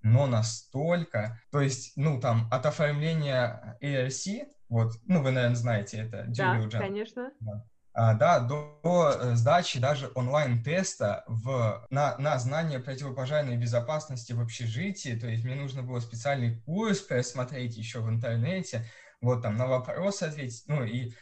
[0.03, 6.25] Но настолько, то есть, ну, там, от оформления ARC, вот, ну, вы, наверное, знаете это,
[6.29, 7.31] Да, конечно.
[7.41, 7.65] Да
[7.97, 14.41] а, да, до, до э, сдачи даже онлайн-теста в, на, на знание противопожарной безопасности в
[14.43, 18.85] общежитии, то есть мне нужно было специальный курс просмотреть еще в интернете,
[19.23, 21.15] вот там на вопросы ответить, ну и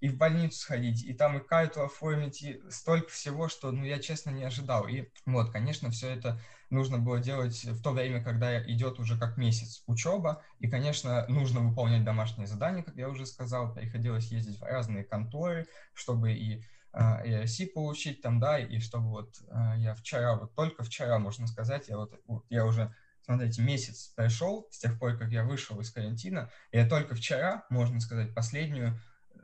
[0.00, 3.98] и в больницу сходить, и там и карту оформить, и столько всего, что, ну, я
[3.98, 4.86] честно не ожидал.
[4.86, 6.40] И вот, конечно, все это
[6.70, 11.60] нужно было делать в то время, когда идет уже как месяц учеба, и, конечно, нужно
[11.60, 17.24] выполнять домашние задания, как я уже сказал, приходилось ездить в разные конторы, чтобы и а,
[17.24, 21.88] ERC получить там, да, и чтобы вот а, я вчера, вот только вчера, можно сказать,
[21.88, 22.14] я вот,
[22.50, 27.14] я уже смотрите, месяц прошел с тех пор, как я вышел из карантина, я только
[27.14, 28.98] вчера, можно сказать, последнюю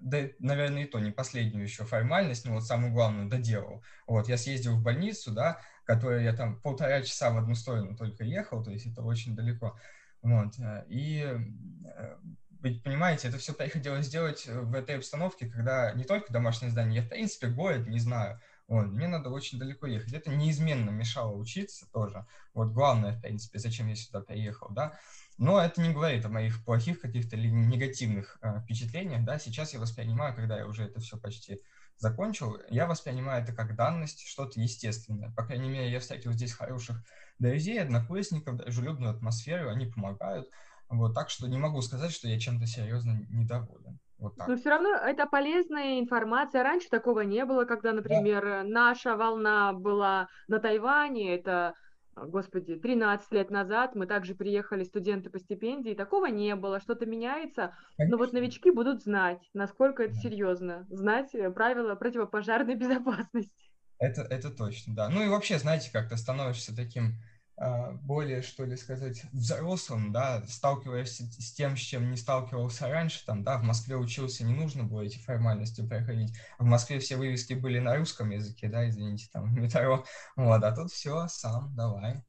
[0.05, 3.83] да, наверное, и то не последнюю еще формальность, но вот самую главную доделал.
[4.07, 8.23] Вот, я съездил в больницу, да, которая я там полтора часа в одну сторону только
[8.23, 9.79] ехал, то есть это очень далеко.
[10.21, 12.17] Вот, э, и э,
[12.61, 17.07] ведь, понимаете, это все приходилось сделать в этой обстановке, когда не только домашнее здание, я,
[17.07, 20.13] в принципе, город не знаю, вот, мне надо очень далеко ехать.
[20.13, 22.27] Это неизменно мешало учиться тоже.
[22.55, 24.99] Вот главное, в принципе, зачем я сюда приехал, да.
[25.37, 29.39] Но это не говорит о моих плохих каких-то или негативных э, впечатлениях, да.
[29.39, 31.61] Сейчас я воспринимаю, когда я уже это все почти
[31.97, 35.33] закончил, я воспринимаю это как данность, что-то естественное.
[35.33, 36.97] По крайней мере, я встретил здесь хороших
[37.39, 40.49] друзей, одноклассников, дружелюбную атмосферу, они помогают.
[40.89, 43.99] Вот, так что не могу сказать, что я чем-то серьезно недоволен.
[44.19, 44.49] Вот так.
[44.49, 46.63] Но все равно это полезная информация.
[46.63, 48.63] Раньше такого не было, когда, например, да.
[48.63, 51.75] наша волна была на Тайване, это
[52.17, 57.75] господи, 13 лет назад мы также приехали студенты по стипендии, такого не было, что-то меняется,
[57.97, 58.17] Конечно.
[58.17, 60.21] но вот новички будут знать, насколько это да.
[60.21, 63.71] серьезно, знать э, правила противопожарной безопасности.
[63.99, 65.09] Это, это точно, да.
[65.09, 70.43] Ну и вообще, знаете, как то становишься таким а, более, что ли сказать, взрослым, да,
[70.49, 74.85] сталкиваясь с тем, с чем не сталкивался раньше, там, да, в Москве учился, не нужно
[74.85, 76.37] было эти формальности проходить.
[76.59, 80.05] В Москве все вывески были на русском языке, да, извините, там, метро,
[80.37, 82.23] вот, а тут все сам, давай.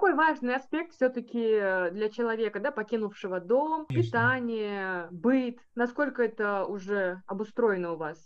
[0.00, 4.02] Такой важный аспект все-таки э, для человека, да, покинувшего дом, Конечно.
[4.02, 5.58] питание, быт.
[5.74, 8.16] Насколько это уже обустроено у вас?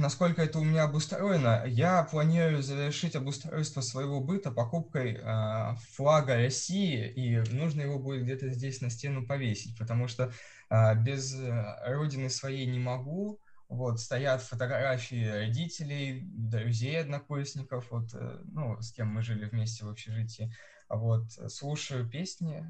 [0.00, 1.62] Насколько это у меня обустроено?
[1.64, 8.48] Я планирую завершить обустройство своего быта покупкой э, флага России, и нужно его будет где-то
[8.48, 10.32] здесь на стену повесить, потому что
[10.70, 11.36] э, без
[11.84, 13.38] родины своей не могу.
[13.68, 19.88] Вот, стоят фотографии родителей, друзей, однокурсников, вот, э, ну, с кем мы жили вместе в
[19.88, 20.52] общежитии.
[20.88, 22.64] Вот, слушаю песни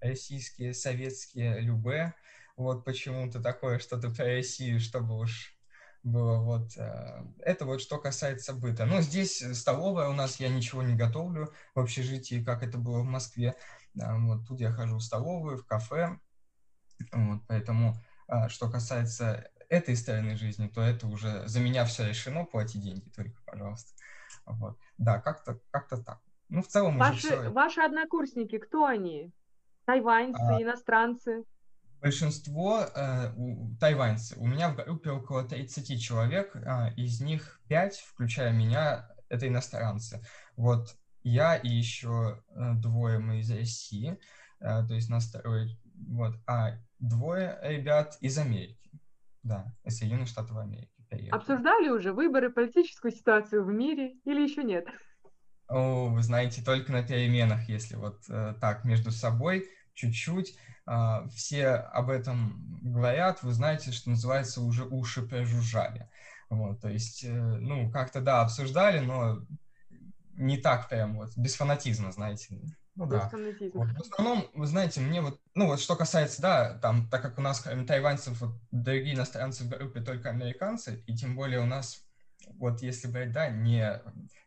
[0.00, 2.14] российские, советские, любые.
[2.56, 5.56] Вот почему-то такое что-то про Россию, чтобы уж
[6.02, 6.76] было вот...
[6.76, 8.86] Э, это вот что касается быта.
[8.86, 13.04] Но здесь столовая у нас, я ничего не готовлю в общежитии, как это было в
[13.04, 13.56] Москве.
[13.94, 16.18] Вот тут я хожу в столовую, в кафе.
[17.12, 17.96] Вот, поэтому,
[18.28, 23.08] а, что касается этой стороны жизни, то это уже за меня все решено, плати деньги
[23.10, 23.92] только, пожалуйста.
[24.46, 24.78] Вот.
[24.96, 26.20] Да, как-то как так.
[26.48, 27.50] Ну, в целом ваши, уже все.
[27.50, 29.32] Ваши однокурсники, кто они?
[29.84, 31.44] Тайваньцы, а, иностранцы?
[32.00, 34.36] Большинство э, у, тайваньцы.
[34.38, 40.24] У меня в группе около 30 человек, э, из них 5, включая меня, это иностранцы.
[40.56, 44.18] Вот я и еще э, двое мы из России,
[44.58, 45.76] то есть нас трое,
[46.08, 48.90] вот, а двое ребят из Америки,
[49.42, 50.90] да, из Соединенных Штатов Америки.
[51.08, 51.38] Приехали.
[51.38, 54.86] Обсуждали уже выборы, политическую ситуацию в мире или еще нет?
[55.68, 60.56] О, вы знаете, только на переменах, если вот э, так между собой чуть-чуть.
[60.86, 66.08] Э, все об этом говорят, вы знаете, что называется, уже уши прожужжали.
[66.48, 69.44] Вот, то есть, э, ну, как-то, да, обсуждали, но
[70.36, 72.60] не так прям вот, без фанатизма, знаете.
[72.94, 73.30] Ну да.
[73.74, 77.38] Вот, в основном, вы знаете, мне вот, ну вот что касается, да, там, так как
[77.38, 81.66] у нас, кроме тайваньцев, вот другие иностранцы в группе только американцы, и тем более у
[81.66, 82.06] нас,
[82.58, 84.00] вот если брать, да, не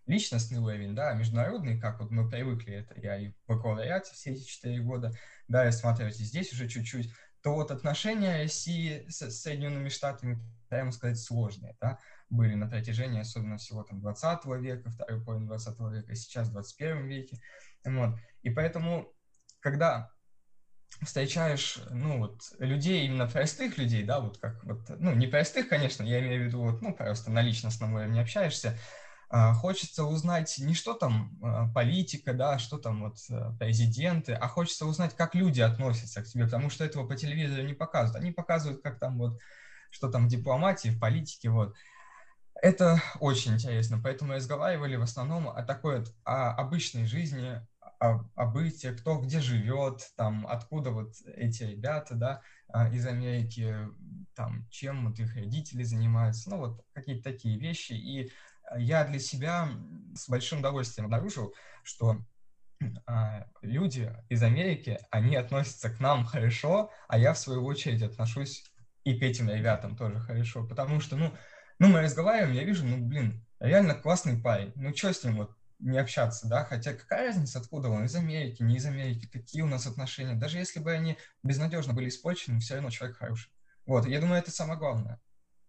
[0.09, 4.43] личностный уровень, да, международный, как вот мы привыкли, это я и в бакалавриате все эти
[4.43, 5.13] четыре года,
[5.47, 5.71] да, и
[6.11, 11.99] здесь уже чуть-чуть, то вот отношения России с Соединенными Штатами, прямо сказать, сложные, да,
[12.29, 17.07] были на протяжении, особенно всего там 20 века, второй половины 20 века, сейчас в 21
[17.07, 17.39] веке,
[17.85, 18.17] вот.
[18.41, 19.13] И поэтому,
[19.59, 20.09] когда
[21.03, 26.01] встречаешь, ну, вот, людей, именно простых людей, да, вот как вот, ну, не простых, конечно,
[26.01, 28.75] я имею в виду, вот, ну, просто на личностном уровне общаешься,
[29.53, 34.87] хочется узнать не что там а, политика, да, что там вот э, президенты, а хочется
[34.87, 38.23] узнать, как люди относятся к тебе, потому что этого по телевизору не показывают.
[38.23, 39.39] Они показывают, как там вот,
[39.91, 41.75] что там в дипломатии, в политике, вот.
[42.61, 47.61] Это очень интересно, поэтому разговаривали в основном о такой вот о обычной жизни,
[47.99, 53.75] о, о быте, кто где живет, там, откуда вот эти ребята, да, а, из Америки,
[54.35, 57.93] там, чем вот их родители занимаются, ну, вот какие-то такие вещи.
[57.93, 58.31] И
[58.77, 59.69] я для себя
[60.15, 61.53] с большим удовольствием обнаружил,
[61.83, 62.17] что
[63.05, 68.63] а, люди из Америки, они относятся к нам хорошо, а я, в свою очередь, отношусь
[69.03, 71.33] и к этим ребятам тоже хорошо, потому что, ну,
[71.79, 74.73] ну, мы разговариваем, я вижу, ну, блин, реально классный парень.
[74.75, 76.65] Ну, что с ним вот не общаться, да?
[76.65, 78.05] Хотя какая разница, откуда он?
[78.05, 80.35] Из Америки, не из Америки, какие у нас отношения?
[80.35, 83.49] Даже если бы они безнадежно были испорчены, все равно человек хороший.
[83.85, 85.19] Вот, я думаю, это самое главное.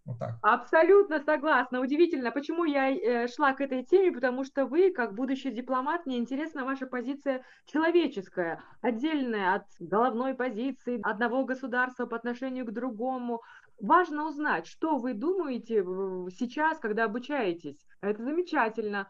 [0.05, 0.35] Вот так.
[0.41, 1.79] Абсолютно согласна.
[1.79, 6.17] Удивительно, почему я э, шла к этой теме, потому что вы, как будущий дипломат, мне
[6.17, 13.41] интересна ваша позиция человеческая, отдельная от головной позиции одного государства по отношению к другому.
[13.79, 15.83] Важно узнать, что вы думаете
[16.37, 17.85] сейчас, когда обучаетесь.
[18.01, 19.07] Это замечательно.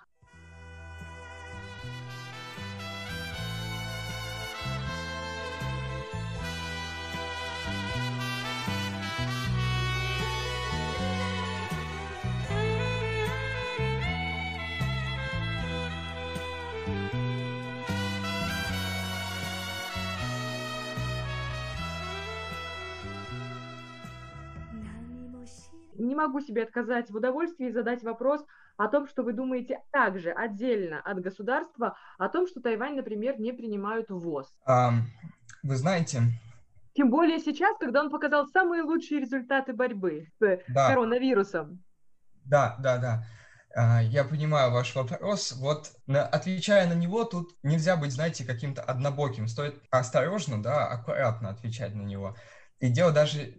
[26.11, 28.45] Не могу себе отказать в удовольствии задать вопрос
[28.75, 33.53] о том, что вы думаете также отдельно от государства, о том, что Тайвань, например, не
[33.53, 34.53] принимают ВОЗ.
[34.65, 34.91] А,
[35.63, 36.23] вы знаете...
[36.93, 40.89] Тем более сейчас, когда он показал самые лучшие результаты борьбы с да.
[40.89, 41.81] коронавирусом.
[42.43, 43.23] Да, да, да.
[43.73, 45.53] А, я понимаю ваш вопрос.
[45.53, 49.47] Вот отвечая на него, тут нельзя быть, знаете, каким-то однобоким.
[49.47, 52.35] Стоит осторожно, да, аккуратно отвечать на него.
[52.79, 53.53] И дело даже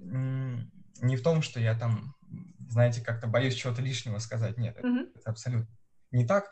[1.02, 2.14] не в том, что я там
[2.72, 4.58] знаете, как-то боюсь чего-то лишнего сказать.
[4.58, 5.12] Нет, mm-hmm.
[5.14, 5.68] это, абсолютно
[6.10, 6.50] не так.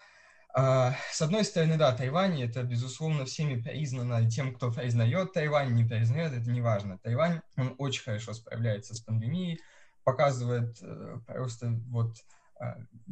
[0.52, 5.84] А, с одной стороны, да, Тайвань, это, безусловно, всеми признано, тем, кто признает Тайвань, не
[5.84, 6.98] признает, это не важно.
[6.98, 9.60] Тайвань, он очень хорошо справляется с пандемией,
[10.02, 12.16] показывает э, просто вот
[12.60, 12.64] э,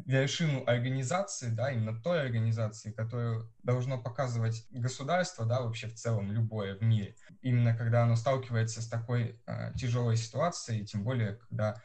[0.04, 6.74] вершину организации, да, именно той организации, которую должно показывать государство, да, вообще в целом любое
[6.74, 7.14] в мире.
[7.40, 11.80] Именно когда оно сталкивается с такой э, тяжелой ситуацией, тем более, когда а,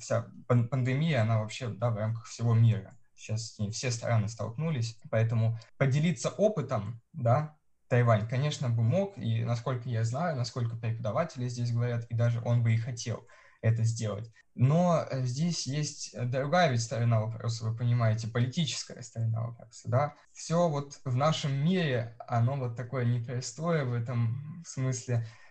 [0.00, 2.96] вся пандемия, она вообще да, в рамках всего мира.
[3.14, 7.56] Сейчас с ней все страны столкнулись, поэтому поделиться опытом, да,
[7.88, 12.62] Тайвань, конечно, бы мог, и насколько я знаю, насколько преподаватели здесь говорят, и даже он
[12.62, 13.26] бы и хотел
[13.60, 14.32] это сделать.
[14.54, 20.14] Но э, здесь есть другая ведь сторона вопроса, вы понимаете, политическая сторона вопроса, да.
[20.32, 25.41] Все вот в нашем мире, оно вот такое непростое в этом смысле, а,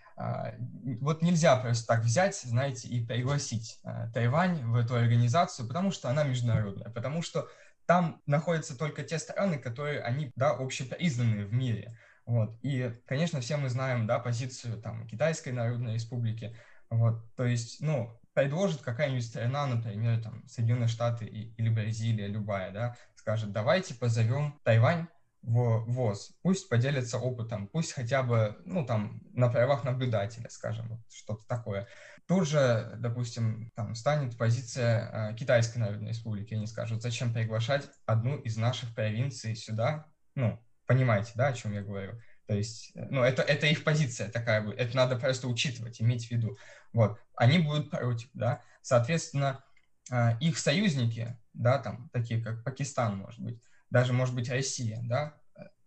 [0.99, 6.09] вот нельзя просто так взять, знаете, и пригласить а, Тайвань в эту организацию, потому что
[6.09, 7.47] она международная, потому что
[7.85, 11.97] там находятся только те страны, которые, они, да, общепризнанные в мире.
[12.25, 12.57] Вот.
[12.61, 16.55] И, конечно, все мы знаем, да, позицию там Китайской Народной Республики.
[16.89, 17.23] Вот.
[17.35, 23.51] То есть, ну, предложит какая-нибудь страна, например, там, Соединенные Штаты или Бразилия, любая, да, скажет,
[23.51, 25.07] давайте позовем Тайвань
[25.41, 30.99] в ВОЗ, пусть поделятся опытом, пусть хотя бы, ну, там, на правах наблюдателя, скажем, вот
[31.09, 31.87] что-то такое.
[32.27, 38.37] Тут же, допустим, там станет позиция э, Китайской Народной Республики, они скажут, зачем приглашать одну
[38.37, 42.21] из наших провинций сюда, Ну, понимаете, да, о чем я говорю?
[42.47, 44.79] То есть, э, ну, это, это их позиция такая будет.
[44.79, 46.57] Это надо просто учитывать, иметь в виду.
[46.93, 47.19] Вот.
[47.35, 48.61] Они будут против, да.
[48.81, 49.63] Соответственно,
[50.11, 53.61] а, их союзники, да, там, такие как Пакистан, может быть,
[53.91, 55.35] даже, может быть, Россия, да,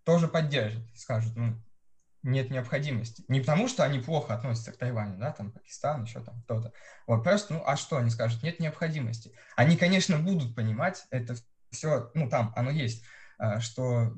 [0.05, 1.61] тоже поддержат, скажут, ну,
[2.23, 3.25] нет необходимости.
[3.29, 6.73] Не потому, что они плохо относятся к Тайваню, да, там Пакистан, еще там кто-то.
[7.07, 8.43] Вот просто, ну, а что они скажут?
[8.43, 9.33] Нет необходимости.
[9.57, 11.35] Они, конечно, будут понимать, это
[11.71, 13.05] все, ну, там оно есть,
[13.39, 14.15] а, что,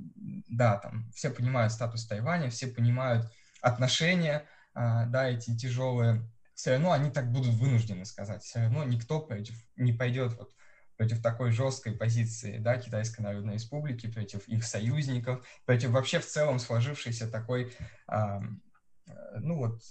[0.48, 3.30] да, там все понимают статус Тайваня, все понимают
[3.60, 6.30] отношения, а, да, эти тяжелые.
[6.54, 8.42] Все равно они так будут вынуждены сказать.
[8.42, 10.54] Все равно никто против, не пойдет вот
[10.96, 16.58] против такой жесткой позиции да, Китайской Народной Республики, против их союзников, против вообще в целом
[16.58, 17.72] сложившейся такой,
[18.06, 18.40] а,
[19.36, 19.82] ну вот,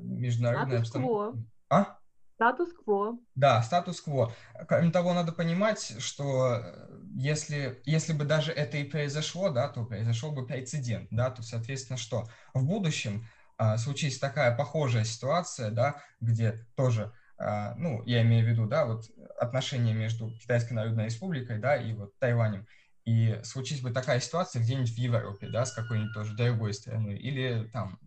[0.00, 1.44] международной обстановки.
[1.70, 1.98] А?
[2.34, 3.18] Статус-кво.
[3.36, 4.32] Да, статус-кво.
[4.68, 6.60] Кроме того, надо понимать, что
[7.14, 11.96] если, если бы даже это и произошло, да, то произошел бы прецедент, да, то, соответственно,
[11.96, 13.26] что в будущем
[13.56, 19.10] а, случись такая похожая ситуация, да, где тоже ну, я имею в виду, да, вот
[19.38, 22.66] отношения между Китайской Народной Республикой, да, и вот Тайванем,
[23.04, 27.68] и случись бы такая ситуация где-нибудь в Европе, да, с какой-нибудь тоже другой страной, или
[27.72, 27.98] там,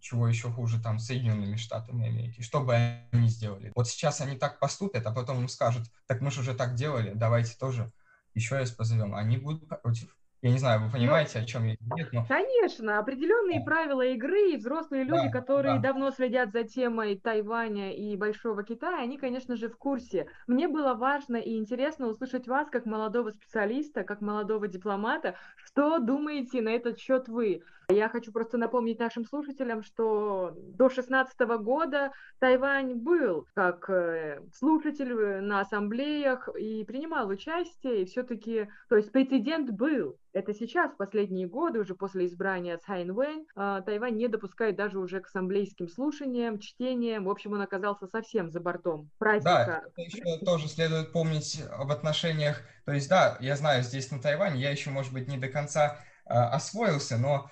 [0.00, 2.74] чего еще хуже, там, Соединенными Штатами Америки, что бы
[3.12, 3.72] они сделали?
[3.74, 7.12] Вот сейчас они так поступят, а потом им скажут, так мы же уже так делали,
[7.14, 7.92] давайте тоже
[8.34, 9.14] еще раз позовем.
[9.14, 10.16] Они будут против.
[10.46, 12.24] Я не знаю, вы ну, понимаете, ну, о чем я нет, но...
[12.26, 13.64] Конечно, определенные да.
[13.64, 15.88] правила игры, и взрослые люди, да, которые да.
[15.88, 20.28] давно следят за темой Тайваня и Большого Китая, они, конечно же, в курсе.
[20.46, 26.62] Мне было важно и интересно услышать вас, как молодого специалиста, как молодого дипломата, что думаете
[26.62, 27.62] на этот счет вы?
[27.88, 32.10] Я хочу просто напомнить нашим слушателям, что до 2016 года
[32.40, 39.70] Тайвань был как э, слушатель на ассамблеях и принимал участие, и все-таки, то есть прецедент
[39.70, 40.18] был.
[40.32, 44.98] Это сейчас, в последние годы, уже после избрания Цай Инвэнь, э, Тайвань не допускает даже
[44.98, 47.26] уже к ассамблейским слушаниям, чтениям.
[47.26, 49.84] В общем, он оказался совсем за бортом праздника.
[49.96, 52.62] Да, еще тоже следует помнить об отношениях.
[52.84, 56.00] То есть, да, я знаю, здесь на Тайване я еще, может быть, не до конца
[56.24, 57.50] э, освоился, но а,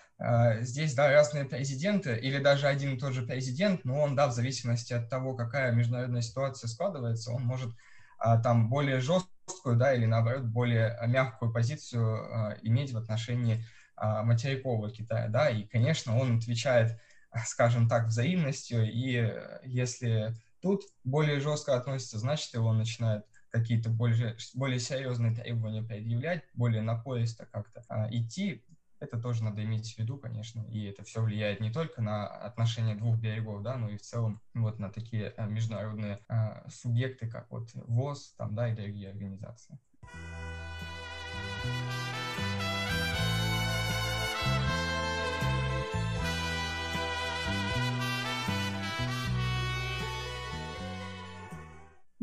[0.60, 4.32] здесь, да, разные президенты или даже один и тот же президент, но он, да, в
[4.32, 7.74] зависимости от того, какая международная ситуация складывается, он может
[8.18, 13.64] а, там более жесткую, да, или наоборот более мягкую позицию а, иметь в отношении
[13.96, 16.98] материкового Китая, да, и, конечно, он отвечает,
[17.46, 24.80] скажем так, взаимностью, и если тут более жестко относится, значит, его начинает какие-то более, более
[24.80, 28.64] серьезные требования предъявлять, более напористо как-то а, идти,
[29.04, 32.94] это тоже надо иметь в виду, конечно, и это все влияет не только на отношения
[32.94, 37.50] двух берегов, да, но и в целом вот на такие э, международные а, субъекты, как
[37.50, 39.78] вот ВОЗ, там, да, и другие организации.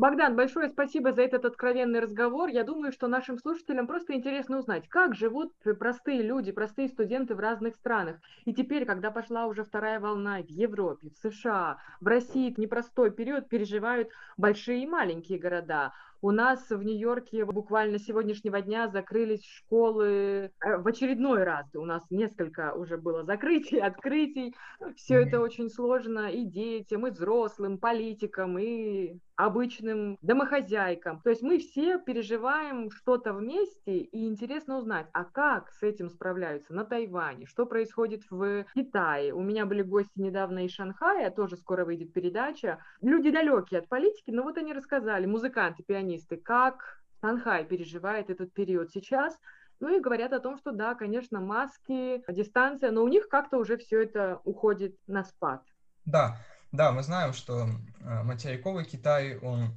[0.02, 2.48] Богдан, большое спасибо за этот откровенный разговор.
[2.48, 7.38] Я думаю, что нашим слушателям просто интересно узнать, как живут простые люди, простые студенты в
[7.38, 8.16] разных странах.
[8.44, 13.48] И теперь, когда пошла уже вторая волна в Европе, в США, в России, непростой период
[13.48, 15.92] переживают большие и маленькие города.
[16.24, 21.66] У нас в Нью-Йорке буквально с сегодняшнего дня закрылись школы э, в очередной раз.
[21.74, 24.54] У нас несколько уже было закрытий, открытий.
[24.94, 31.20] Все это очень сложно и детям, и взрослым, политикам, и обычным домохозяйкам.
[31.22, 36.72] То есть мы все переживаем что-то вместе, и интересно узнать, а как с этим справляются
[36.72, 39.34] на Тайване, что происходит в Китае.
[39.34, 42.78] У меня были гости недавно из Шанхая, тоже скоро выйдет передача.
[43.00, 48.52] Люди далекие от политики, но вот они рассказали, музыканты, пионеры, экономисты, как Шанхай переживает этот
[48.52, 49.36] период сейчас.
[49.80, 53.76] Ну и говорят о том, что да, конечно, маски, дистанция, но у них как-то уже
[53.76, 55.62] все это уходит на спад.
[56.04, 56.38] Да,
[56.70, 59.74] да, мы знаем, что э, материковый Китай, он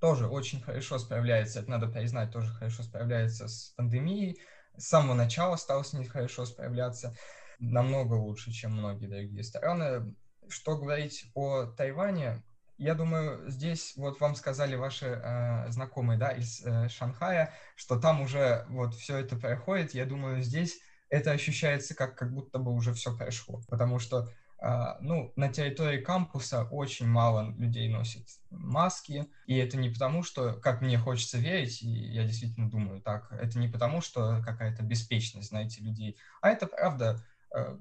[0.00, 4.40] тоже очень хорошо справляется, это надо признать, тоже хорошо справляется с пандемией.
[4.76, 7.14] С самого начала стал с ней хорошо справляться,
[7.58, 10.14] намного лучше, чем многие другие страны.
[10.48, 12.42] Что говорить о Тайване,
[12.80, 18.22] я думаю, здесь вот вам сказали ваши э, знакомые, да, из э, Шанхая, что там
[18.22, 19.92] уже вот все это проходит.
[19.92, 24.28] Я думаю, здесь это ощущается как, как будто бы уже все прошло, потому что
[24.62, 30.52] Uh, ну, на территории кампуса очень мало людей носит маски, и это не потому, что,
[30.52, 35.48] как мне хочется верить, и я действительно думаю так, это не потому, что какая-то беспечность,
[35.48, 37.24] знаете, людей, а это правда
[37.56, 37.80] uh,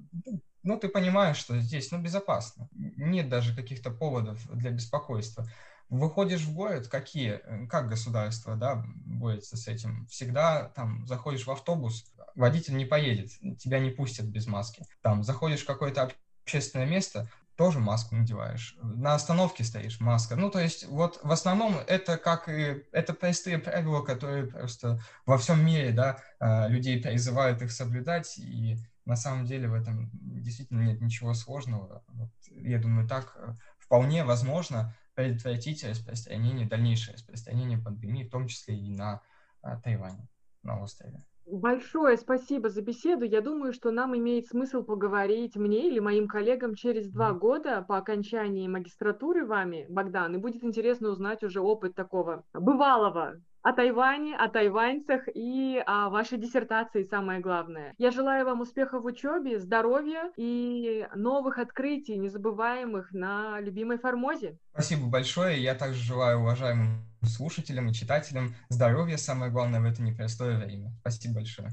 [0.63, 2.67] ну, ты понимаешь, что здесь, ну, безопасно.
[2.73, 5.47] Нет даже каких-то поводов для беспокойства.
[5.89, 10.05] выходишь в город, какие, как государство, да, борется с этим?
[10.07, 12.05] Всегда там заходишь в автобус,
[12.35, 14.85] водитель не поедет, тебя не пустят без маски.
[15.01, 16.11] Там заходишь в какое-то
[16.43, 17.29] общественное место,
[17.59, 18.77] тоже маску надеваешь.
[18.81, 20.37] На остановке стоишь, маска.
[20.37, 22.85] Ну, то есть, вот в основном это как и...
[22.93, 28.77] Это простые правила, которые просто во всем мире, да, э, людей призывают их соблюдать, и
[29.09, 32.03] на самом деле в этом действительно нет ничего сложного.
[32.07, 38.75] Вот, я думаю, так э, вполне возможно предотвратить распространение, дальнейшее распространение пандемии, в том числе
[38.77, 39.21] и на
[39.63, 40.27] а, Тайване,
[40.61, 41.25] на острове.
[41.47, 43.25] Большое спасибо за беседу.
[43.25, 47.97] Я думаю, что нам имеет смысл поговорить мне или моим коллегам через два года по
[47.97, 54.47] окончании магистратуры вами, Богдан, и будет интересно узнать уже опыт такого бывалого о Тайване, о
[54.49, 57.93] тайваньцах и о вашей диссертации самое главное.
[57.97, 64.57] Я желаю вам успехов в учебе, здоровья и новых открытий, незабываемых на любимой Формозе.
[64.71, 65.61] Спасибо большое.
[65.61, 70.91] Я также желаю уважаемым слушателям и читателям здоровья, самое главное в это непростое время.
[71.01, 71.69] Спасибо большое.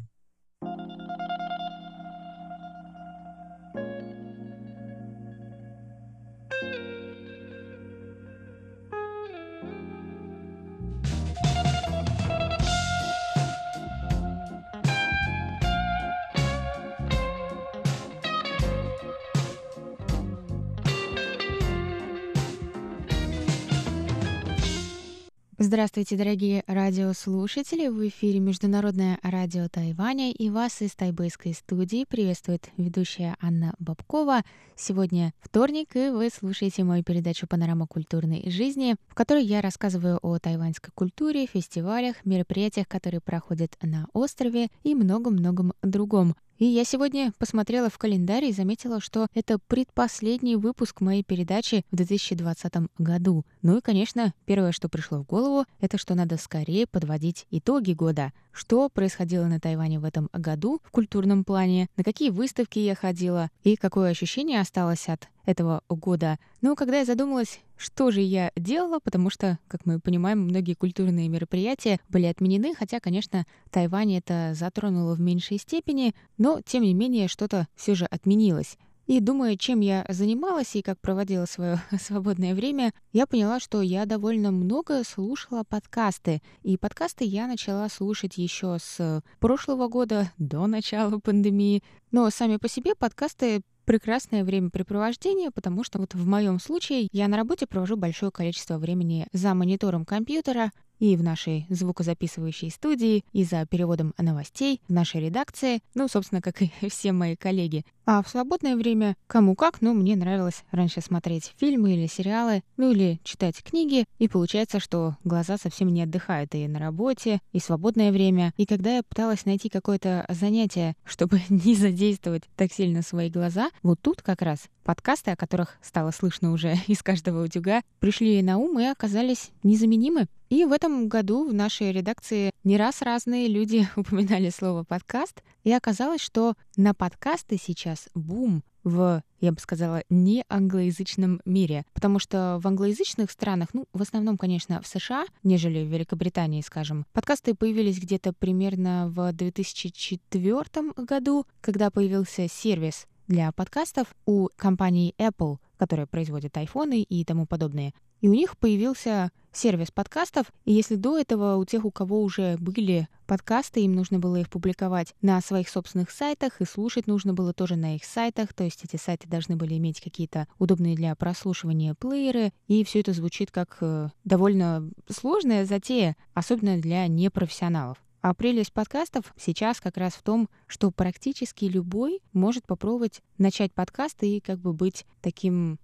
[25.86, 27.86] Здравствуйте, дорогие радиослушатели!
[27.86, 34.42] В эфире Международное радио Тайваня и вас из тайбэйской студии приветствует ведущая Анна Бабкова.
[34.74, 40.40] Сегодня вторник, и вы слушаете мою передачу «Панорама культурной жизни», в которой я рассказываю о
[40.40, 46.34] тайваньской культуре, фестивалях, мероприятиях, которые проходят на острове и многом-многом другом.
[46.58, 51.96] И я сегодня посмотрела в календарь и заметила, что это предпоследний выпуск моей передачи в
[51.96, 53.44] 2020 году.
[53.60, 58.32] Ну и, конечно, первое, что пришло в голову, это что надо скорее подводить итоги года.
[58.52, 63.50] Что происходило на Тайване в этом году в культурном плане, на какие выставки я ходила
[63.62, 66.38] и какое ощущение осталось от этого года.
[66.60, 71.28] Но когда я задумалась, что же я делала, потому что, как мы понимаем, многие культурные
[71.28, 77.28] мероприятия были отменены, хотя, конечно, Тайвань это затронуло в меньшей степени, но, тем не менее,
[77.28, 78.76] что-то все же отменилось.
[79.06, 84.04] И думая, чем я занималась и как проводила свое свободное время, я поняла, что я
[84.04, 86.42] довольно много слушала подкасты.
[86.64, 91.84] И подкасты я начала слушать еще с прошлого года, до начала пандемии.
[92.10, 97.38] Но сами по себе подкасты прекрасное времяпрепровождение, потому что вот в моем случае я на
[97.38, 103.66] работе провожу большое количество времени за монитором компьютера, и в нашей звукозаписывающей студии, и за
[103.66, 107.84] переводом новостей в нашей редакции, ну, собственно, как и все мои коллеги.
[108.08, 112.92] А в свободное время кому как, ну, мне нравилось раньше смотреть фильмы или сериалы, ну,
[112.92, 118.12] или читать книги, и получается, что глаза совсем не отдыхают и на работе, и свободное
[118.12, 118.52] время.
[118.56, 123.98] И когда я пыталась найти какое-то занятие, чтобы не задействовать так сильно свои глаза, вот
[124.00, 128.78] тут как раз подкасты, о которых стало слышно уже из каждого утюга, пришли на ум
[128.78, 130.28] и оказались незаменимы.
[130.48, 135.72] И в этом году в нашей редакции не раз разные люди упоминали слово «подкаст», и
[135.72, 141.84] оказалось, что на подкасты сейчас бум в, я бы сказала, не англоязычном мире.
[141.92, 147.04] Потому что в англоязычных странах, ну, в основном, конечно, в США, нежели в Великобритании, скажем,
[147.12, 155.56] подкасты появились где-то примерно в 2004 году, когда появился сервис для подкастов у компании Apple,
[155.78, 157.92] которая производит айфоны и тому подобное.
[158.20, 162.56] И у них появился сервис подкастов, и если до этого у тех, у кого уже
[162.58, 167.52] были подкасты, им нужно было их публиковать на своих собственных сайтах, и слушать нужно было
[167.52, 171.94] тоже на их сайтах, то есть эти сайты должны были иметь какие-то удобные для прослушивания
[171.94, 177.98] плееры, и все это звучит как э, довольно сложная затея, особенно для непрофессионалов.
[178.20, 184.28] А прелесть подкастов сейчас как раз в том, что практически любой может попробовать начать подкасты
[184.28, 185.78] и как бы быть таким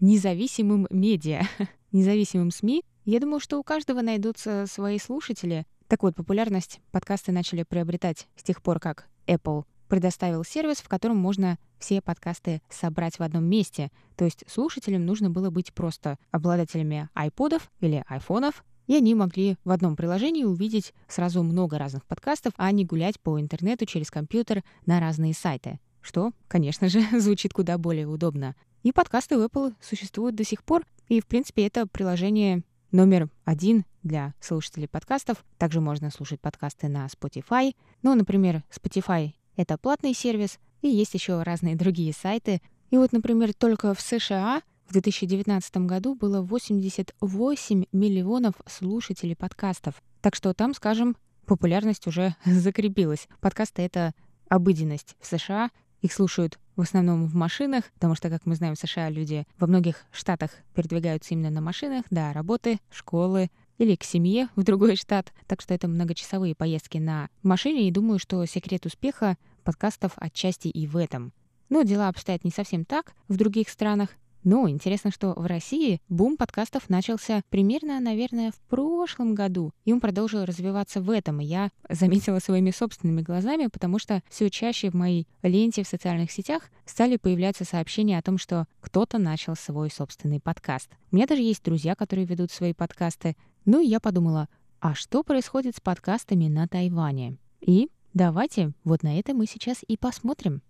[0.00, 1.42] независимым медиа,
[1.92, 2.82] независимым СМИ.
[3.04, 5.66] Я думаю, что у каждого найдутся свои слушатели.
[5.88, 11.16] Так вот, популярность подкасты начали приобретать с тех пор, как Apple предоставил сервис, в котором
[11.16, 13.90] можно все подкасты собрать в одном месте.
[14.16, 19.70] То есть слушателям нужно было быть просто обладателями айподов или айфонов, и они могли в
[19.70, 25.00] одном приложении увидеть сразу много разных подкастов, а не гулять по интернету через компьютер на
[25.00, 25.80] разные сайты.
[26.00, 28.54] Что, конечно же, звучит куда более удобно.
[28.82, 32.62] И подкасты в Apple существуют до сих пор, и, в принципе, это приложение
[32.92, 35.44] номер один для слушателей подкастов.
[35.58, 37.74] Также можно слушать подкасты на Spotify.
[38.02, 42.62] Ну, например, Spotify— это платный сервис, и есть еще разные другие сайты.
[42.90, 50.02] И вот, например, только в США в 2019 году было 88 миллионов слушателей подкастов.
[50.20, 51.16] Так что там, скажем,
[51.46, 53.28] популярность уже закрепилась.
[53.40, 54.14] Подкасты— это
[54.48, 55.70] обыденность в США.
[56.00, 59.66] Их слушают в основном в машинах, потому что, как мы знаем, в США люди во
[59.66, 65.32] многих штатах передвигаются именно на машинах, да, работы, школы или к семье в другой штат.
[65.46, 70.86] Так что это многочасовые поездки на машине, и думаю, что секрет успеха подкастов отчасти и
[70.86, 71.32] в этом.
[71.68, 74.10] Но дела обстоят не совсем так в других странах.
[74.42, 80.00] Но интересно, что в России бум подкастов начался примерно, наверное, в прошлом году, и он
[80.00, 81.38] продолжил развиваться в этом.
[81.38, 86.70] Я заметила своими собственными глазами, потому что все чаще в моей ленте в социальных сетях
[86.86, 90.88] стали появляться сообщения о том, что кто-то начал свой собственный подкаст.
[91.12, 93.36] У меня даже есть друзья, которые ведут свои подкасты.
[93.64, 94.48] Ну и я подумала,
[94.80, 97.36] а что происходит с подкастами на Тайване?
[97.60, 100.62] И давайте вот на это мы сейчас и посмотрим.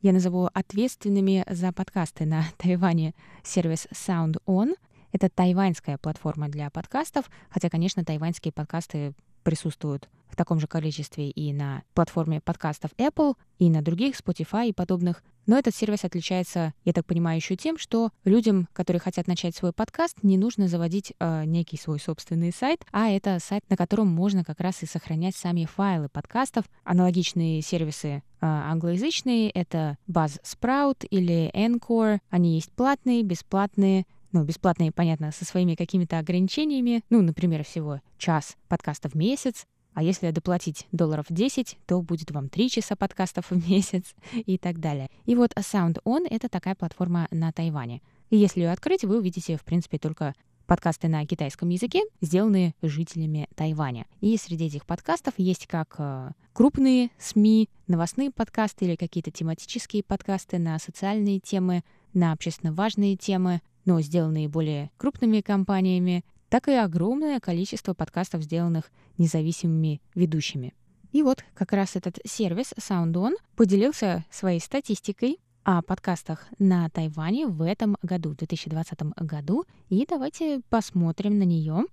[0.00, 4.74] Я назову ответственными за подкасты на Тайване сервис Sound On.
[5.10, 9.12] Это тайваньская платформа для подкастов, хотя, конечно, тайваньские подкасты
[9.42, 14.72] присутствуют в таком же количестве и на платформе подкастов Apple, и на других, Spotify и
[14.72, 15.22] подобных.
[15.46, 19.72] Но этот сервис отличается, я так понимаю, еще тем, что людям, которые хотят начать свой
[19.72, 24.44] подкаст, не нужно заводить э, некий свой собственный сайт, а это сайт, на котором можно
[24.44, 26.66] как раз и сохранять сами файлы подкастов.
[26.84, 32.18] Аналогичные сервисы э, англоязычные— это Buzzsprout или Encore.
[32.28, 38.56] Они есть платные, бесплатные, ну, бесплатные, понятно, со своими какими-то ограничениями, ну, например, всего час
[38.68, 43.68] подкаста в месяц, а если доплатить долларов 10, то будет вам 3 часа подкастов в
[43.68, 45.10] месяц и так далее.
[45.24, 48.00] И вот Sound On— это такая платформа на Тайване.
[48.30, 50.34] И если ее открыть, вы увидите, в принципе, только
[50.68, 54.06] подкасты на китайском языке, сделанные жителями Тайваня.
[54.20, 60.58] И среди этих подкастов есть как э, крупные СМИ, новостные подкасты или какие-то тематические подкасты
[60.58, 67.40] на социальные темы, на общественно важные темы, но сделанные более крупными компаниями, так и огромное
[67.40, 70.74] количество подкастов, сделанных независимыми ведущими.
[71.10, 77.62] И вот как раз этот сервис SoundOn поделился своей статистикой о подкастах на Тайване в
[77.62, 79.64] этом году, в 2020 году.
[79.88, 81.86] И давайте посмотрим на нее.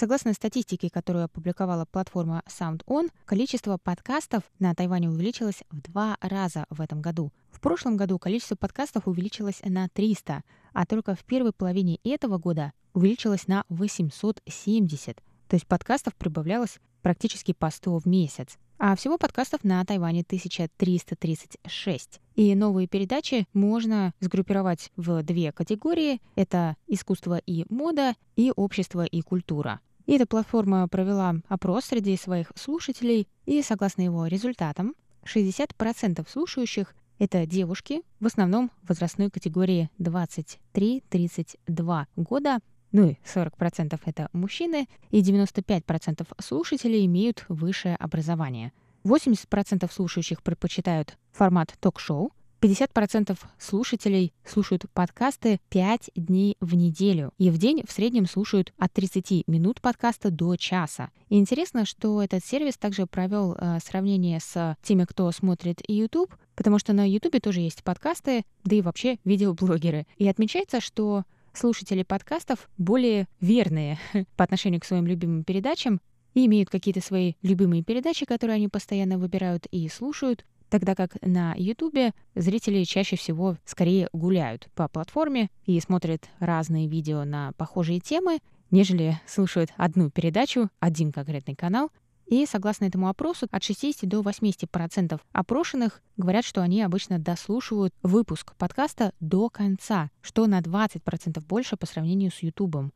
[0.00, 6.80] Согласно статистике, которую опубликовала платформа SoundOn, количество подкастов на Тайване увеличилось в два раза в
[6.80, 7.34] этом году.
[7.50, 10.42] В прошлом году количество подкастов увеличилось на 300,
[10.72, 15.16] а только в первой половине этого года увеличилось на 870.
[15.48, 18.56] То есть подкастов прибавлялось практически по 100 в месяц.
[18.78, 22.20] А всего подкастов на Тайване 1336.
[22.36, 26.22] И новые передачи можно сгруппировать в две категории.
[26.36, 29.80] Это искусство и мода и общество и культура.
[30.10, 37.46] И эта платформа провела опрос среди своих слушателей, и согласно его результатам, 60% слушающих— это
[37.46, 42.58] девушки, в основном возрастной категории 23-32 года,
[42.90, 48.72] ну и 40% это мужчины, и 95% слушателей имеют высшее образование.
[49.04, 57.32] 80% слушающих предпочитают формат ток-шоу, 50% слушателей слушают подкасты 5 дней в неделю.
[57.38, 61.10] И в день в среднем слушают от 30 минут подкаста до часа.
[61.30, 66.78] И интересно, что этот сервис также провел э, сравнение с теми, кто смотрит YouTube, потому
[66.78, 70.06] что на YouTube тоже есть подкасты, да и вообще видеоблогеры.
[70.18, 73.98] И отмечается, что слушатели подкастов более верные
[74.36, 76.00] по отношению к своим любимым передачам
[76.34, 81.54] и имеют какие-то свои любимые передачи, которые они постоянно выбирают и слушают, тогда как на
[81.56, 88.38] Ютубе зрители чаще всего скорее гуляют по платформе и смотрят разные видео на похожие темы,
[88.70, 91.90] нежели слушают одну передачу, один конкретный канал.
[92.26, 98.54] И согласно этому опросу, от 60 до 80% опрошенных говорят, что они обычно дослушивают выпуск
[98.56, 102.92] подкаста до конца, что на 20% больше по сравнению с Ютубом.